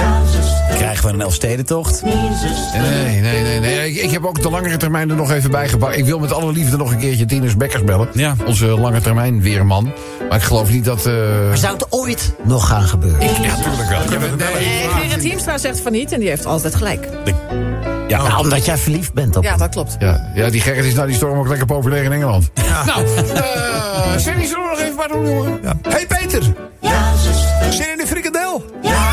Krijgen 0.77 1.05
we 1.07 1.13
een 1.13 1.21
Elfstedentocht? 1.21 2.01
Nee, 2.03 3.21
nee, 3.21 3.41
nee. 3.43 3.59
nee. 3.59 3.91
Ik, 3.91 4.01
ik 4.03 4.11
heb 4.11 4.25
ook 4.25 4.41
de 4.41 4.49
langere 4.49 4.77
termijn 4.77 5.09
er 5.09 5.15
nog 5.15 5.31
even 5.31 5.51
bij 5.51 5.67
gepakt. 5.69 5.97
Ik 5.97 6.05
wil 6.05 6.19
met 6.19 6.33
alle 6.33 6.51
liefde 6.51 6.77
nog 6.77 6.91
een 6.91 6.97
keertje 6.99 7.25
Tinus 7.25 7.57
Bekkers 7.57 7.83
bellen. 7.83 8.07
Ja. 8.13 8.35
Onze 8.45 8.65
lange 8.65 9.01
termijn 9.01 9.41
weerman. 9.41 9.91
Maar 10.29 10.37
ik 10.37 10.43
geloof 10.43 10.69
niet 10.69 10.85
dat... 10.85 11.05
eh, 11.05 11.13
Zou 11.53 11.73
het 11.73 11.85
ooit 11.89 12.33
nog 12.43 12.67
gaan 12.67 12.83
gebeuren? 12.83 13.19
Ja, 13.21 13.55
natuurlijk 13.55 13.89
wel. 13.89 14.11
Ja, 14.11 14.19
maar- 14.19 14.51
nee. 14.53 14.87
Gerrit 14.89 15.23
Hiemstra 15.23 15.57
zegt 15.57 15.79
van 15.79 15.91
niet 15.91 16.11
en 16.11 16.19
die 16.19 16.29
heeft 16.29 16.45
altijd 16.45 16.75
gelijk. 16.75 17.07
Ja. 18.07 18.21
Nou, 18.27 18.39
omdat 18.43 18.65
jij 18.65 18.77
verliefd 18.77 19.13
bent 19.13 19.35
op 19.35 19.43
Ja, 19.43 19.57
dat 19.57 19.69
klopt. 19.69 19.95
Ja, 19.99 20.31
ja, 20.35 20.49
die 20.49 20.61
Gerrit 20.61 20.85
is 20.85 20.93
na 20.93 21.05
die 21.05 21.15
storm 21.15 21.39
ook 21.39 21.47
lekker 21.47 21.65
populair 21.65 22.03
in 22.03 22.11
Engeland. 22.11 22.49
Nou, 22.85 23.05
eh 23.05 24.17
Sandy, 24.17 24.45
zullen 24.45 24.63
we 24.63 24.69
nog 24.69 24.79
even 24.79 24.95
maar 24.95 25.07
doen, 25.07 25.25
jongen? 25.29 25.59
Hey 25.89 26.05
Peter! 26.07 26.41
Zin 27.69 27.91
in 27.91 27.97
de 27.97 28.07
frikandel? 28.07 28.65
Nou, 28.81 28.93
jij 28.93 29.06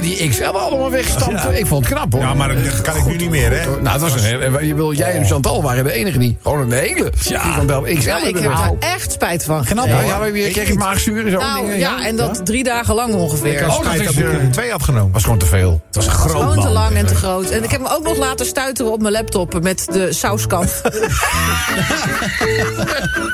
die 0.00 0.28
XL 0.28 0.44
allemaal 0.44 0.90
wegstampt, 0.90 1.44
ik 1.58 1.66
vond 1.66 1.84
het 1.84 1.94
knap, 1.94 2.12
hoor. 2.12 2.22
Ja, 2.22 2.34
maar 2.34 2.48
dat 2.64 2.80
kan 2.80 2.96
ik 2.96 3.06
nu 3.06 3.16
niet 3.16 3.30
meer, 3.30 3.50
hè? 3.60 3.66
Nou, 3.80 3.88
het 3.88 4.00
was 4.00 4.22
een, 4.24 4.66
je 4.66 4.74
wil, 4.74 4.92
jij 4.92 5.12
en 5.12 5.24
Chantal 5.26 5.62
waren 5.62 5.84
de 5.84 5.92
enige 5.92 6.18
die 6.18 6.36
gewoon 6.42 6.60
een 6.60 6.72
hele 6.72 7.12
frikandel 7.16 7.82
XL 7.82 7.90
Ja, 8.08 8.16
ik 8.16 8.22
hebben 8.24 8.42
heb 8.42 8.52
daar 8.52 8.72
echt 8.78 9.12
spijt 9.12 9.44
van. 9.44 9.64
Knap, 9.64 9.86
Ja, 9.86 9.92
hoor. 9.94 10.04
ja, 10.04 10.18
maar 10.18 10.36
je 10.36 10.50
kreeg 10.50 10.68
je 10.68 10.74
maagzuur 10.74 11.24
en 11.24 11.30
zo 11.30 11.38
Nou 11.38 11.60
dingen. 11.60 11.78
ja, 11.78 12.04
en 12.06 12.16
dat 12.16 12.46
drie 12.46 12.64
dagen 12.64 12.94
lang 12.94 13.14
ongeveer. 13.14 13.52
Ik 13.52 13.58
had 13.58 13.78
Oh, 13.78 13.84
dat 13.84 13.94
is, 13.94 14.04
dat 14.06 14.14
ik 14.16 14.24
er 14.32 14.50
twee 14.50 14.70
had 14.70 14.82
genomen. 14.82 15.12
was 15.12 15.22
gewoon 15.22 15.38
te 15.38 15.46
veel. 15.46 15.80
Het 15.86 15.96
was 15.96 16.06
een 16.06 16.12
groot 16.12 16.30
Gewoon 16.42 16.60
te 16.60 16.68
lang 16.68 16.96
en 16.96 17.06
te 17.06 17.14
groot. 17.14 17.50
En 17.50 17.64
ik 17.64 17.70
heb 17.70 17.82
hem 17.84 17.92
ook 17.92 18.02
nog 18.04 18.16
laten 18.16 18.46
stuiteren 18.46 18.92
op 18.92 19.00
mijn 19.00 19.12
laptop 19.12 19.62
met 19.62 19.86
de 19.92 20.12
sauskant. 20.12 20.80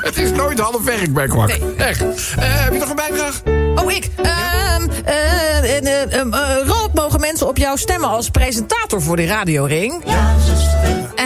Het 0.01 0.17
is 0.17 0.31
nooit 0.31 0.59
half 0.59 0.83
werk 0.83 1.13
bij 1.13 1.27
kwak. 1.27 1.47
Nee. 1.47 1.75
Echt. 1.77 2.01
Eh, 2.01 2.07
heb 2.37 2.73
je 2.73 2.79
nog 2.79 2.89
een 2.89 2.95
bijdrage? 2.95 3.56
Oh, 3.79 3.91
ik. 3.91 4.09
Ehm, 4.15 4.87
eh, 5.03 5.77
eh, 5.77 6.21
eh, 6.21 6.27
Rob, 6.65 6.93
mogen 6.93 7.19
mensen 7.19 7.47
op 7.47 7.57
jou 7.57 7.77
stemmen 7.77 8.09
als 8.09 8.29
presentator 8.29 9.01
voor 9.01 9.15
de 9.15 9.25
radioring? 9.25 10.03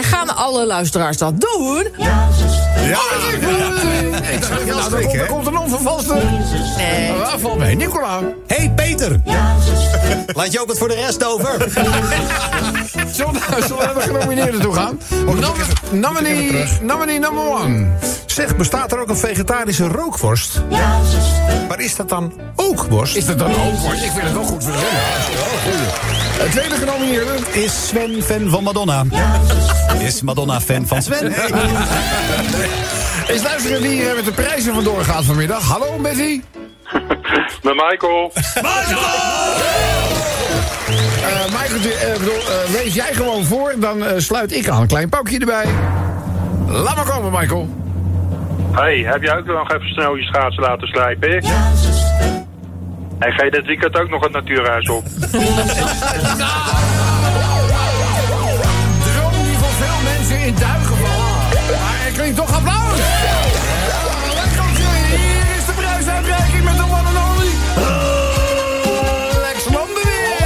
En 0.02 0.08
gaan 0.08 0.36
alle 0.36 0.66
luisteraars 0.66 1.16
dat 1.16 1.40
doen? 1.40 1.86
Ja, 1.98 2.28
Ik 4.32 4.44
zeg, 4.44 4.64
komt, 4.90 5.12
hè? 5.12 5.18
er 5.18 5.26
komt 5.26 5.46
een 5.46 5.56
onvervalste. 5.56 6.14
Nee. 6.76 7.12
Waar 7.18 7.38
valt 7.38 7.58
mee? 7.58 7.76
Nicola. 7.76 8.20
hey, 8.46 8.72
Peter! 8.76 9.20
Laat 10.34 10.52
je 10.52 10.60
ook 10.60 10.66
wat 10.66 10.78
voor 10.78 10.88
de 10.88 10.94
rest 10.94 11.24
over? 11.24 11.50
Zullen 13.12 13.32
we 13.32 13.40
zullen 13.66 13.78
we 13.78 13.84
naar 13.84 13.94
de 13.94 14.00
genomineerden 14.00 14.60
toe 14.60 14.74
gaan? 14.74 15.00
Nom- 15.24 16.00
Nominee, 16.00 16.64
nominee 16.80 17.18
number 17.18 17.44
one. 17.48 17.86
Zeg, 18.26 18.56
bestaat 18.56 18.92
er 18.92 19.00
ook 19.00 19.08
een 19.08 19.16
vegetarische 19.16 19.88
rookworst? 19.88 20.62
Maar 21.68 21.80
is 21.80 21.96
dat 21.96 22.08
dan 22.08 22.32
ook 22.56 22.82
worst? 22.84 23.16
Is 23.16 23.26
dat 23.26 23.38
dan 23.38 23.50
ook? 23.50 23.56
hoor? 23.78 23.92
Ik 23.94 24.00
vind 24.00 24.22
het 24.22 24.32
wel 24.32 24.44
goed 24.44 24.64
voor 24.64 24.72
de. 24.72 24.78
Ja. 24.78 26.42
Het 26.42 26.50
tweede 26.50 26.74
genomineerde. 26.74 27.32
Is 27.52 27.86
Sven 27.88 28.22
fan 28.22 28.50
van 28.50 28.62
Madonna? 28.62 29.04
Is 30.00 30.22
Madonna 30.22 30.60
fan 30.60 30.86
van 30.86 31.02
Sven? 31.02 31.32
Is 33.26 33.42
luisteren 33.42 33.82
wie 33.82 33.90
hier 33.90 34.14
met 34.14 34.24
de 34.24 34.32
prijzen 34.32 34.74
vandoor 34.74 35.04
gaat 35.04 35.24
vanmiddag. 35.24 35.68
Hallo 35.68 35.96
Betty. 35.96 36.40
Met 37.62 37.74
Michael. 37.74 38.32
Eh 38.34 38.62
Michael, 41.44 42.12
eh, 42.12 42.18
bedoel, 42.18 42.34
eh, 42.34 42.70
wees 42.82 42.94
jij 42.94 43.14
gewoon 43.14 43.44
voor, 43.44 43.74
dan 43.78 44.04
eh, 44.04 44.18
sluit 44.18 44.52
ik 44.52 44.68
aan. 44.68 44.80
Een 44.80 44.86
klein 44.86 45.08
paukje 45.08 45.38
erbij. 45.38 45.66
Laat 46.66 46.96
maar 46.96 47.10
komen, 47.10 47.40
Michael. 47.40 47.68
Hey, 48.72 48.98
heb 48.98 49.22
jij 49.22 49.36
ook 49.36 49.46
nog 49.46 49.72
even 49.72 49.88
snel 49.88 50.16
je 50.16 50.22
schaatsen 50.22 50.62
laten 50.62 50.88
slijpen? 50.88 51.42
En 53.18 53.32
ga 53.32 53.44
je 53.44 53.50
dit 53.50 53.66
weekend 53.66 53.98
ook 53.98 54.08
nog 54.08 54.22
het 54.22 54.32
natuurhuis 54.32 54.88
op? 54.88 55.04
in 60.46 60.54
duigen 60.54 60.96
valt. 60.96 61.80
Maar 61.80 62.06
er 62.06 62.12
klinkt 62.12 62.36
toch 62.36 62.54
applaus. 62.54 62.98
Met 66.64 66.76
de 66.76 66.84
Landenweer. 69.72 70.36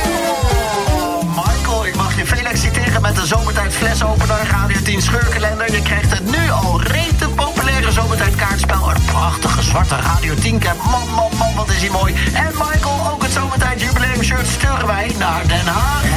Michael, 1.34 1.86
ik 1.86 1.94
mag 1.94 2.16
je 2.16 2.26
feliciteren 2.26 3.02
met 3.02 3.16
de 3.16 3.26
Zomertijd 3.26 3.74
flesopener 3.74 4.46
Radio 4.50 4.82
10 4.82 5.02
scheurkalender. 5.02 5.72
Je 5.72 5.82
krijgt 5.82 6.10
het 6.10 6.24
nu 6.24 6.50
al 6.50 6.82
rete 6.82 7.28
populaire 7.28 7.92
Zomertijd 7.92 8.34
kaartspel. 8.34 8.90
Een 8.90 9.02
prachtige 9.04 9.62
zwarte 9.62 9.96
Radio 9.96 10.34
10 10.34 10.58
cap. 10.58 10.76
Man, 10.76 11.08
man, 11.14 11.30
man, 11.38 11.54
wat 11.54 11.68
is 11.68 11.80
die 11.80 11.90
mooi. 11.90 12.14
En 12.34 12.52
Michael, 12.52 13.10
ook 13.12 13.22
het 13.22 13.32
Zomertijd 13.32 13.80
jubileum 13.80 14.22
shirt 14.22 14.46
sturen 14.46 14.86
wij 14.86 15.14
naar 15.18 15.46
Den 15.46 15.66
Haag. 15.66 16.15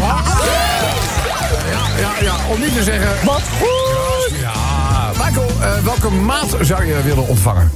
Ja, 2.29 2.35
ja, 2.47 2.53
om 2.53 2.59
niet 2.59 2.73
te 2.75 2.83
zeggen... 2.83 3.25
Wat 3.25 3.41
goed! 3.59 4.39
Ja, 4.39 5.11
Michael, 5.25 5.51
eh, 5.61 5.83
welke 5.83 6.09
maat 6.09 6.55
zou 6.61 6.85
je 6.85 7.01
willen 7.03 7.27
ontvangen? 7.27 7.71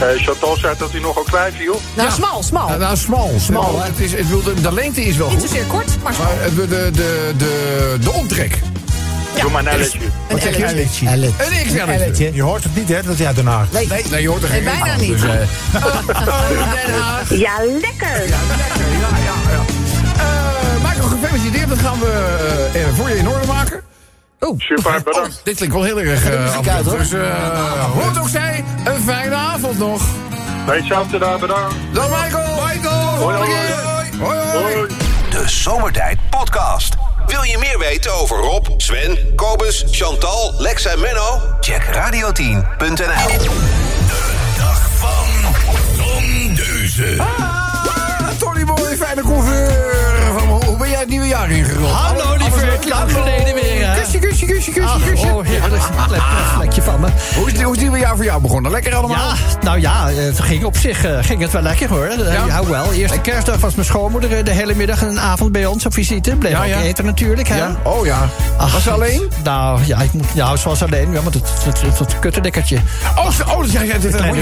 Eh 0.00 0.06
Chantal 0.22 0.56
zei 0.56 0.74
dat 0.78 0.90
hij 0.90 1.00
nogal 1.00 1.22
klein 1.22 1.52
viel. 1.58 1.80
Nou, 1.94 2.10
smal, 2.10 2.42
smal. 2.42 2.68
Eh, 2.68 2.76
nou, 2.76 2.96
smal. 2.96 3.30
Smal. 3.38 3.82
Het 3.82 3.98
is, 4.00 4.12
het 4.12 4.28
wil, 4.28 4.42
de, 4.62 4.72
lengte 4.72 5.04
is 5.04 5.16
wel 5.16 5.30
Niet 5.30 5.40
zozeer 5.40 5.64
kort, 5.64 6.02
maar 6.02 6.14
smal. 6.14 6.26
Maar 6.26 6.42
het- 6.44 6.56
de, 6.56 6.68
de, 6.68 6.90
de, 6.92 7.32
de, 7.36 7.96
de 8.00 8.10
omtrek. 8.10 8.58
Doe 9.40 9.50
maar 9.50 9.60
een 9.62 9.68
elletje. 9.68 9.98
Een 10.28 10.38
elletje. 10.64 11.08
Ellet. 11.08 11.32
Een 11.38 12.12
XL. 12.14 12.22
Je 12.32 12.42
hoort 12.42 12.62
het 12.64 12.74
niet, 12.74 12.88
hè, 12.88 13.02
dat 13.02 13.18
hij 13.18 13.26
uit 13.26 13.36
Den 13.36 13.46
Haag. 13.46 13.66
Nee, 13.72 13.88
Nee, 14.10 14.22
je 14.22 14.28
hoort 14.28 14.42
er 14.42 14.48
geen 14.48 14.64
Nee, 14.64 14.78
bijna 14.78 14.96
niet. 14.96 15.10
Dus, 15.10 15.22
eh, 15.22 15.28
Den 16.86 17.00
Haag. 17.00 17.30
Ja, 17.34 17.52
lekker. 17.80 18.28
Ja, 18.28 18.38
lekker. 18.56 18.86
Ja, 19.00 19.08
ja, 19.24 19.52
ja. 19.52 19.71
Gefeliciteerd. 21.22 21.68
Dat 21.68 21.78
gaan 21.78 22.00
we 22.00 22.38
eh, 22.72 22.82
eh, 22.82 22.94
voor 22.96 23.08
je 23.08 23.16
in 23.16 23.28
orde 23.28 23.46
maken. 23.46 23.82
Oh, 24.40 24.58
Super, 24.58 25.02
bedankt. 25.04 25.40
dit 25.44 25.56
klinkt 25.56 25.74
wel 25.74 25.84
heel 25.84 26.00
erg 26.00 26.30
uh, 26.30 26.44
muziek 26.44 26.68
uit, 26.68 26.86
hoor. 26.86 26.98
Dus 26.98 27.12
eh, 27.12 27.84
hoe 27.92 28.02
het 28.02 28.18
ook 28.18 28.28
zij, 28.28 28.64
een 28.84 29.02
fijne 29.02 29.34
avond 29.34 29.78
nog. 29.78 30.02
Hey, 30.66 30.76
hetzelfde 30.76 31.18
daar, 31.18 31.38
bedankt. 31.38 31.74
Dag 31.92 32.08
Michael. 32.22 32.62
Michael. 32.66 33.16
Hoi, 33.16 33.36
hoi. 33.36 33.50
Hoi, 34.20 34.38
hoi. 34.52 34.74
Hoi. 34.74 34.86
De 35.30 35.48
Zomertijd 35.48 36.18
Podcast. 36.30 36.94
Wil 37.26 37.42
je 37.42 37.58
meer 37.58 37.78
weten 37.78 38.14
over 38.14 38.36
Rob, 38.36 38.66
Sven, 38.76 39.34
Kobus, 39.34 39.84
Chantal, 39.90 40.54
Lex 40.58 40.84
en 40.84 41.00
Menno? 41.00 41.40
Check 41.60 41.82
radio10.nl. 41.84 43.38
Dag 44.58 44.88
van 44.98 45.54
Tom 45.96 46.54
Deuze. 46.54 47.14
Ah, 47.18 48.28
Tony 48.38 48.64
Boy, 48.64 48.96
fijne 48.96 49.22
couveur. 49.22 50.01
Het 51.02 51.10
nieuwe 51.10 51.26
jaar 51.26 51.50
ingerold? 51.50 51.90
Hallo, 51.90 52.41
Leuk? 52.64 52.88
Lang 52.88 53.12
geleden 53.12 53.54
weer, 53.54 53.90
hè? 53.92 54.00
Kusje, 54.00 54.18
kusje, 54.18 54.46
kusje, 54.46 54.70
kusje, 54.70 54.88
Ach, 54.88 55.04
kusje. 55.10 55.26
oh, 55.26 55.44
heerlijk. 55.46 55.82
Lekker 56.10 56.28
vlekje 56.54 56.82
van 56.82 57.00
me. 57.00 57.06
Hoe 57.34 57.46
is, 57.46 57.52
het- 57.52 57.62
hoe 57.62 57.70
is 57.74 57.80
het 57.80 57.80
nieuwe 57.80 57.98
jaar 57.98 58.16
voor 58.16 58.24
jou 58.24 58.40
begonnen? 58.40 58.70
Lekker 58.70 58.94
allemaal? 58.94 59.16
Ja, 59.16 59.34
nou 59.62 59.80
ja, 59.80 60.08
het 60.08 60.40
ging 60.40 60.64
op 60.64 60.76
zich 60.76 61.04
eh, 61.04 61.18
ging 61.20 61.40
het 61.40 61.50
wel 61.52 61.62
lekker 61.62 61.88
hoor. 61.88 62.04
Eh, 62.04 62.32
Ja? 62.32 62.44
Ja, 62.46 62.64
wel. 62.66 62.92
Eerste 62.92 63.18
kerstdag 63.20 63.60
was 63.60 63.74
mijn 63.74 63.86
schoonmoeder 63.86 64.38
eh, 64.38 64.44
de 64.44 64.50
hele 64.50 64.74
middag 64.74 65.02
en 65.02 65.08
een 65.08 65.20
avond 65.20 65.52
bij 65.52 65.66
ons 65.66 65.86
op 65.86 65.92
visite. 65.94 66.36
Bleef 66.36 66.52
Ja, 66.52 66.58
ook 66.60 66.66
ja. 66.66 66.80
eten 66.80 67.04
natuurlijk. 67.04 67.48
Hè? 67.48 67.56
Ja? 67.56 67.76
Oh 67.82 68.06
ja. 68.06 68.28
Ach, 68.56 68.72
Was 68.72 68.82
ze 68.82 68.90
alleen? 68.90 69.28
Nou 69.44 69.80
ja, 69.84 70.00
ik 70.00 70.12
moet, 70.12 70.34
nou, 70.34 70.56
ze 70.56 70.68
was 70.68 70.82
alleen. 70.82 71.12
Ja, 71.12 71.20
maar 71.22 71.32
dat, 71.32 71.52
dat, 71.64 71.98
dat 71.98 72.18
kuttendekkertje. 72.18 72.78
Oh, 73.16 73.26
oh 73.56 73.64
jij 73.66 73.86
zei 73.86 74.00
dit 74.00 74.04
een 74.04 74.18
kleine 74.18 74.36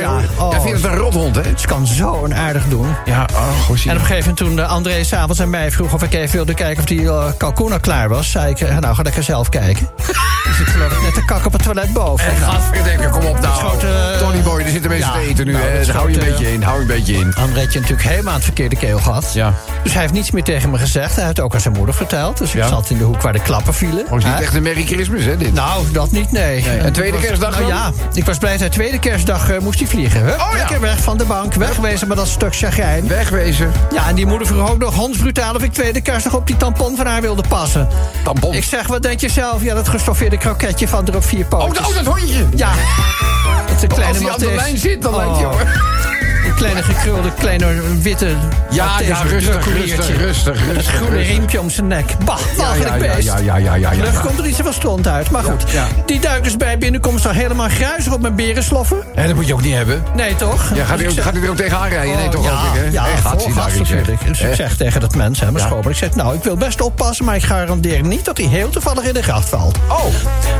ja. 0.00 0.10
hond. 0.10 0.28
Oh. 0.38 0.50
Jij 0.50 0.60
vindt 0.60 0.82
het 0.82 0.92
een 0.92 0.98
rothond, 0.98 1.36
hè? 1.36 1.42
Ze 1.56 1.66
kan 1.66 1.86
zo 1.86 2.24
een 2.24 2.34
aardig 2.34 2.64
doen. 2.68 2.86
Ja, 3.04 3.26
oh, 3.32 3.38
En 3.68 3.72
op 3.72 3.84
een 3.84 4.00
gegeven 4.00 4.18
moment 4.18 4.36
toen 4.36 4.68
André 4.68 5.04
s'avonds 5.04 5.40
aan 5.40 5.50
mij 5.50 5.70
vroeg 5.70 5.92
of 5.94 6.02
ik 6.02 6.14
even 6.14 6.34
wilde 6.36 6.54
kijken 6.54 6.78
of 6.78 6.84
die 6.88 7.00
uh, 7.00 7.24
al 7.58 7.80
klaar 7.80 8.08
was, 8.08 8.30
zei 8.30 8.50
ik, 8.50 8.60
uh, 8.60 8.78
nou 8.78 8.94
ga 8.94 9.02
lekker 9.02 9.22
zelf 9.22 9.48
kijken. 9.48 9.88
Die 10.50 10.58
zit 10.58 10.68
geloof 10.68 10.92
ik 10.92 11.02
net 11.02 11.14
te 11.14 11.24
kak 11.24 11.46
op 11.46 11.52
het 11.52 11.62
toilet 11.62 11.92
boven. 11.92 12.26
En 12.30 12.36
gadverdikke, 12.36 13.08
kom 13.08 13.24
op 13.24 13.40
nou. 13.40 13.78
Eh, 13.80 14.18
Tony 14.18 14.40
Boy, 14.42 14.60
er 14.60 14.68
zitten 14.70 14.90
mensen 14.90 15.12
ja, 15.12 15.18
te 15.20 15.28
eten 15.28 15.46
nu. 15.46 15.52
nou, 15.52 15.64
hè. 15.64 15.92
hou 15.92 16.10
je 16.10 16.20
een 16.20 16.24
beetje 16.30 16.52
in, 16.52 16.62
hou 16.62 16.74
je 16.76 16.80
een 16.80 16.86
beetje 16.86 17.14
in. 17.14 17.34
Andretje 17.34 17.80
natuurlijk 17.80 18.08
helemaal 18.08 18.28
aan 18.28 18.34
het 18.34 18.44
verkeerde 18.44 18.76
keel 18.76 18.98
gehad. 18.98 19.30
Ja. 19.34 19.54
Dus 19.82 19.92
hij 19.92 20.00
heeft 20.02 20.12
niets 20.12 20.30
meer 20.30 20.42
tegen 20.42 20.70
me 20.70 20.78
gezegd. 20.78 21.16
Hij 21.16 21.24
heeft 21.24 21.40
ook 21.40 21.54
aan 21.54 21.60
zijn 21.60 21.74
moeder 21.74 21.94
verteld. 21.94 22.38
Dus 22.38 22.52
Ja. 22.52 22.62
ik 22.62 22.68
zat 22.68 22.90
in 22.90 22.98
de 22.98 23.04
hoek 23.04 23.22
waar 23.22 23.32
de 23.32 23.40
klappen 23.42 23.74
vielen. 23.74 24.06
Oh, 24.10 24.18
is 24.18 24.24
niet 24.24 24.40
echt 24.40 24.54
een 24.54 24.62
Merry 24.62 24.86
Christmas, 24.86 25.24
hè, 25.24 25.36
dit? 25.36 25.54
Nou, 25.54 25.84
dat 25.92 26.10
niet, 26.10 26.32
nee. 26.32 26.62
Nee, 26.64 26.78
en 26.78 26.92
tweede 26.92 27.16
Ik 27.16 27.18
was- 27.18 27.26
kerstdag 27.26 27.50
Nou 27.58 27.62
dan? 27.70 27.78
ja, 27.78 27.90
ik 28.12 28.24
was 28.24 28.38
blij 28.38 28.56
dat 28.56 28.72
tweede 28.72 28.98
kerstdag 28.98 29.50
eh, 29.50 29.58
moest 29.60 29.78
hij 29.78 29.88
vliegen. 29.88 30.20
Hup, 30.20 30.34
Oh, 30.40 30.46
ja. 30.52 30.56
Lekker 30.56 30.80
weg 30.80 30.98
van 30.98 31.18
de 31.18 31.24
bank, 31.24 31.54
wegwezen 31.54 32.08
met 32.08 32.16
dat 32.16 32.28
stuk 32.28 32.56
chagrijn. 32.56 33.08
Wegwezen. 33.08 33.72
Ja, 33.94 34.08
en 34.08 34.14
die 34.14 34.26
moeder 34.26 34.46
vroeg 34.46 34.70
ook 34.70 34.78
nog 34.78 34.94
hondsbrutaal 34.94 35.54
of 35.54 35.62
ik 35.62 35.72
tweede 35.72 36.00
kerstdag 36.00 36.34
op 36.34 36.46
die 36.46 36.56
tampon 36.56 36.96
van 36.96 37.06
haar 37.06 37.20
wilde 37.20 37.42
passen. 37.48 37.88
Tampon. 38.24 38.54
Ik 38.54 38.64
zeg, 38.64 38.86
wat 38.86 39.02
denk 39.02 39.20
je 39.20 39.28
zelf? 39.28 39.62
Ja, 39.62 39.74
dat 39.74 39.88
gestoffeerde 39.88 40.38
kroketje 40.40 40.88
van 40.88 41.06
er 41.06 41.16
op 41.16 41.24
vier 41.24 41.42
Oh, 41.44 41.48
pootjes. 41.48 41.78
dat- 41.78 41.88
oh, 41.88 41.94
dat 41.94 42.04
hondje. 42.06 42.46
Ja. 42.54 42.70
Dat 43.68 43.80
de 43.80 43.86
Oh, 43.86 43.94
kleine 43.94 44.08
als 44.14 44.18
hij 44.18 44.30
aan 44.32 44.38
de 44.38 44.54
lijn 44.54 44.78
zit, 44.78 45.02
dan 45.02 45.14
Oh. 45.14 45.18
lijkt 45.18 45.36
hij 45.36 45.44
hoor. 45.44 45.99
Kleine 46.60 46.82
gekrulde, 46.82 47.32
kleine 47.38 47.66
witte... 48.02 48.28
Ja, 48.70 49.00
ja, 49.00 49.22
rustig, 49.22 49.66
rustig, 49.76 50.16
rustig, 50.16 50.66
Met 50.66 50.76
het 50.76 50.86
groene 50.86 51.20
riempje 51.20 51.60
om 51.60 51.70
zijn 51.70 51.86
nek. 51.86 52.14
Bah, 52.24 52.38
Ja, 52.56 52.62
walgelijk 52.62 52.88
ja, 52.88 53.04
ja, 53.04 53.14
beest. 53.14 53.26
ja, 53.28 53.38
ja, 53.38 53.56
ja, 53.56 53.74
ja, 53.74 54.10
komt 54.24 54.38
er 54.38 54.44
niet 54.44 54.54
zoveel 54.56 54.72
stront 54.72 55.06
uit. 55.06 55.30
Maar 55.30 55.42
goed, 55.42 55.64
die 56.06 56.20
duikers 56.20 56.56
bij 56.56 56.78
binnenkomst 56.78 57.26
al 57.26 57.32
helemaal 57.32 57.68
gruizig 57.68 58.12
op 58.12 58.20
mijn 58.20 58.34
beren 58.34 58.62
sloffen. 58.62 59.02
En 59.14 59.26
dat 59.26 59.34
moet 59.36 59.46
je 59.46 59.52
ook 59.54 59.62
niet 59.62 59.74
hebben. 59.74 60.02
Nee, 60.14 60.36
toch? 60.36 60.70
Ja, 60.74 60.84
gaat 60.84 61.00
u 61.36 61.42
er 61.42 61.50
ook 61.50 61.56
tegenaan 61.56 61.88
rijden? 61.88 62.16
nee, 62.16 62.26
Oh, 62.26 62.30
toch 62.32 62.44
ja, 62.44 62.50
ook? 62.52 62.92
Ja, 62.92 63.06
natuurlijk. 63.78 64.26
Dus 64.26 64.40
ik 64.40 64.54
zeg 64.54 64.76
tegen 64.76 65.00
dat 65.00 65.14
mens, 65.14 65.40
hè, 65.40 65.46
Ja. 65.46 65.58
schoonmoeder... 65.58 65.90
ik 65.90 65.96
zeg, 65.96 66.14
nou, 66.14 66.34
ik 66.34 66.42
wil 66.42 66.56
best 66.56 66.80
oppassen... 66.80 67.24
maar 67.24 67.34
ik 67.36 67.42
garandeer 67.44 68.02
niet 68.02 68.24
dat 68.24 68.38
hij 68.38 68.46
heel 68.46 68.70
toevallig 68.70 69.04
in 69.04 69.14
de 69.14 69.22
gracht 69.22 69.48
valt. 69.48 69.78
Oh, 69.88 70.04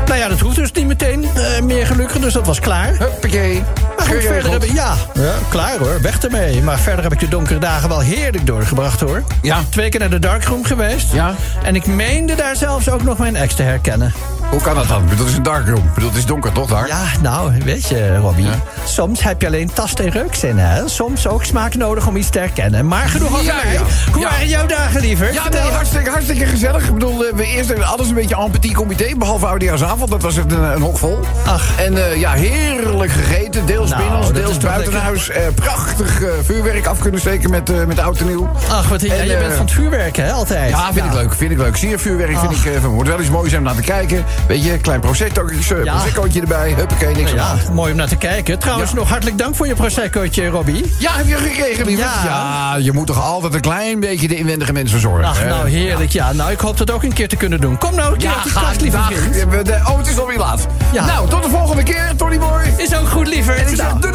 Nou 0.06 0.18
ja, 0.18 0.28
dat 0.28 0.38
hoeft 0.40 0.56
dus 0.56 0.72
niet 0.72 0.86
meteen 0.86 1.24
eh, 1.34 1.60
meer 1.62 1.86
gelukkig, 1.86 2.18
dus 2.20 2.32
dat 2.32 2.46
was 2.46 2.60
klaar. 2.60 2.94
huppakee. 2.98 3.62
Maar 4.00 4.08
goed, 4.08 4.24
verder 4.24 4.50
heb 4.50 4.64
ik... 4.64 4.72
Ja, 4.72 4.94
ja, 5.14 5.34
klaar 5.48 5.78
hoor, 5.78 6.00
weg 6.00 6.22
ermee. 6.22 6.62
Maar 6.62 6.78
verder 6.78 7.02
heb 7.02 7.12
ik 7.12 7.18
de 7.18 7.28
donkere 7.28 7.58
dagen 7.58 7.88
wel 7.88 8.00
heerlijk 8.00 8.46
doorgebracht 8.46 9.00
hoor. 9.00 9.22
Ja. 9.42 9.60
Twee 9.68 9.88
keer 9.88 10.00
naar 10.00 10.10
de 10.10 10.18
darkroom 10.18 10.64
geweest. 10.64 11.12
Ja. 11.12 11.34
En 11.62 11.74
ik 11.74 11.86
meende 11.86 12.34
daar 12.34 12.56
zelfs 12.56 12.90
ook 12.90 13.02
nog 13.02 13.18
mijn 13.18 13.36
ex 13.36 13.54
te 13.54 13.62
herkennen. 13.62 14.12
Hoe 14.50 14.60
kan 14.60 14.74
dat 14.74 14.88
dan? 14.88 15.08
Het 15.08 15.18
is 15.28 15.34
een 15.36 15.42
darkroom. 15.42 15.76
Ik 15.86 15.94
bedoel, 15.94 16.08
Het 16.08 16.18
is 16.18 16.26
donker, 16.26 16.52
toch 16.52 16.68
daar? 16.68 16.86
Ja, 16.86 17.02
nou, 17.22 17.52
weet 17.64 17.88
je, 17.88 18.16
Robbie. 18.16 18.46
Soms 18.84 19.22
heb 19.22 19.40
je 19.40 19.46
alleen 19.46 19.70
tast- 19.72 19.98
en 19.98 20.10
reukzin, 20.10 20.58
hè? 20.58 20.88
Soms 20.88 21.26
ook 21.26 21.44
smaak 21.44 21.74
nodig 21.74 22.06
om 22.06 22.16
iets 22.16 22.28
te 22.30 22.38
herkennen. 22.38 22.86
Maar 22.86 23.08
genoeg 23.08 23.32
over 23.32 23.44
Ja, 23.44 23.54
mij. 23.64 23.72
ja. 23.72 23.80
Hoe 24.12 24.22
waren 24.22 24.48
jouw 24.48 24.66
dagen, 24.66 25.00
liever? 25.00 25.32
Ja, 25.32 25.48
nee, 25.48 25.60
hartstikke, 25.60 26.10
hartstikke 26.10 26.46
gezellig. 26.46 26.84
Ik 26.86 26.92
bedoel, 26.94 27.24
eh, 27.26 27.34
we 27.34 27.46
eerst 27.46 27.82
alles 27.82 28.08
een 28.08 28.14
beetje 28.14 28.36
en 28.36 28.50
petit 28.50 28.72
comité. 28.74 29.14
Behalve 29.16 29.46
oudejaarsavond, 29.46 30.10
dat 30.10 30.22
was 30.22 30.36
echt 30.36 30.52
een, 30.52 30.62
een 30.62 30.80
hok 30.82 30.98
vol. 30.98 31.18
Ach. 31.46 31.78
En 31.78 31.96
eh, 32.10 32.16
ja, 32.20 32.32
heerlijk 32.32 33.12
gegeten. 33.12 33.66
Deels 33.66 33.90
Nou, 33.90 34.00
binnen 34.02 34.18
ons, 34.18 34.26
dat 34.26 34.36
deels 34.36 34.56
buitenhuis. 34.58 35.28
Eh, 35.30 35.42
prachtig 35.54 36.22
eh, 36.22 36.28
vuurwerk 36.44 36.86
af 36.86 36.98
kunnen 36.98 37.20
steken 37.20 37.50
met, 37.50 37.70
eh, 37.70 37.84
met 37.84 37.98
oud 37.98 38.18
en 38.18 38.26
nieuw. 38.26 38.50
Ach, 38.70 38.88
wat 38.88 39.02
En, 39.02 39.26
je 39.26 39.32
eh, 39.34 39.40
bent 39.40 39.52
van 39.54 39.64
het 39.64 39.74
vuurwerk, 39.74 40.16
hè, 40.16 40.32
altijd. 40.32 40.70
Ja, 40.70 40.92
vind 40.92 41.06
ik 41.06 41.12
leuk, 41.12 41.34
vind 41.34 41.50
ik 41.50 41.58
leuk. 41.58 41.76
Zie 41.76 41.88
je 41.88 41.98
vuurwerk, 41.98 42.38
vind 42.38 42.52
ik, 42.52 42.64
eh, 42.74 42.80
van, 42.80 42.94
moet 42.94 43.06
wel 43.06 43.18
eens 43.18 43.28
mooi 43.30 43.48
zijn 43.48 43.60
om 43.60 43.66
naar 43.66 43.76
te 43.76 43.82
kijken. 43.82 44.24
Weet 44.48 44.64
je, 44.64 44.78
klein 44.78 45.00
proseccootje, 45.00 45.76
Ja. 45.84 45.92
proseccootje 45.92 46.40
erbij. 46.40 46.72
Huppakee, 46.76 47.14
niks 47.14 47.30
Ja, 47.30 47.54
mooi 47.72 47.90
om 47.90 47.96
naar 47.96 48.08
te 48.08 48.16
kijken. 48.16 48.58
Trouwens, 48.58 48.90
Ja. 48.90 48.96
nog 48.96 49.08
hartelijk 49.08 49.38
dank 49.38 49.56
voor 49.56 49.66
je 49.66 49.74
proseccootje, 49.74 50.46
Robbie. 50.48 50.92
Ja, 50.98 51.12
heb 51.16 51.26
je 51.26 51.34
gekregen, 51.36 51.86
lieverd? 51.86 52.08
Ja. 52.08 52.24
Ja, 52.24 52.76
je 52.76 52.92
moet 52.92 53.06
toch 53.06 53.22
altijd 53.24 53.54
een 53.54 53.60
klein 53.60 54.00
beetje 54.00 54.28
de 54.28 54.36
inwendige 54.36 54.72
mensen 54.72 55.00
zorgen. 55.00 55.24
Ach, 55.28 55.38
hè? 55.40 55.48
nou 55.48 55.68
heerlijk, 55.68 56.10
ja. 56.10 56.32
Nou, 56.32 56.50
ik 56.50 56.60
hoop 56.60 56.76
dat 56.76 56.90
ook 56.90 57.02
een 57.02 57.12
keer 57.12 57.28
te 57.28 57.36
kunnen 57.36 57.60
doen. 57.60 57.78
Kom 57.78 57.94
nou 57.94 58.12
een 58.12 58.18
keer 58.18 58.30
Ja, 58.30 58.36
op 58.56 58.62
kast, 58.62 58.80
lieve 58.80 58.98
vriend. 59.02 59.70
Oh, 59.88 59.98
het 59.98 60.06
is 60.06 60.18
alweer 60.18 60.38
laat. 60.38 60.66
Ja. 60.92 61.04
Nou, 61.06 61.28
tot 61.28 61.42
de 61.42 61.50
volgende 61.50 61.82
keer, 61.82 62.12
Tony 62.16 62.38
Boy. 62.38 62.74
Is 62.76 62.94
ook 62.94 63.08
goed, 63.08 63.28
lieverd. 63.28 63.58
En 63.58 63.68
ik 63.68 63.76
zeg 63.76 63.86
Nou, 63.88 64.00
doei, 64.00 64.12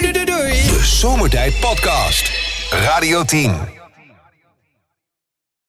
doei, 0.00 0.12
doei, 0.12 0.24
doei. 0.24 0.52
De 0.52 0.80
Zomertijd 0.82 1.60
Podcast. 1.60 2.30
Radio 2.84 3.24
10. 3.24 3.77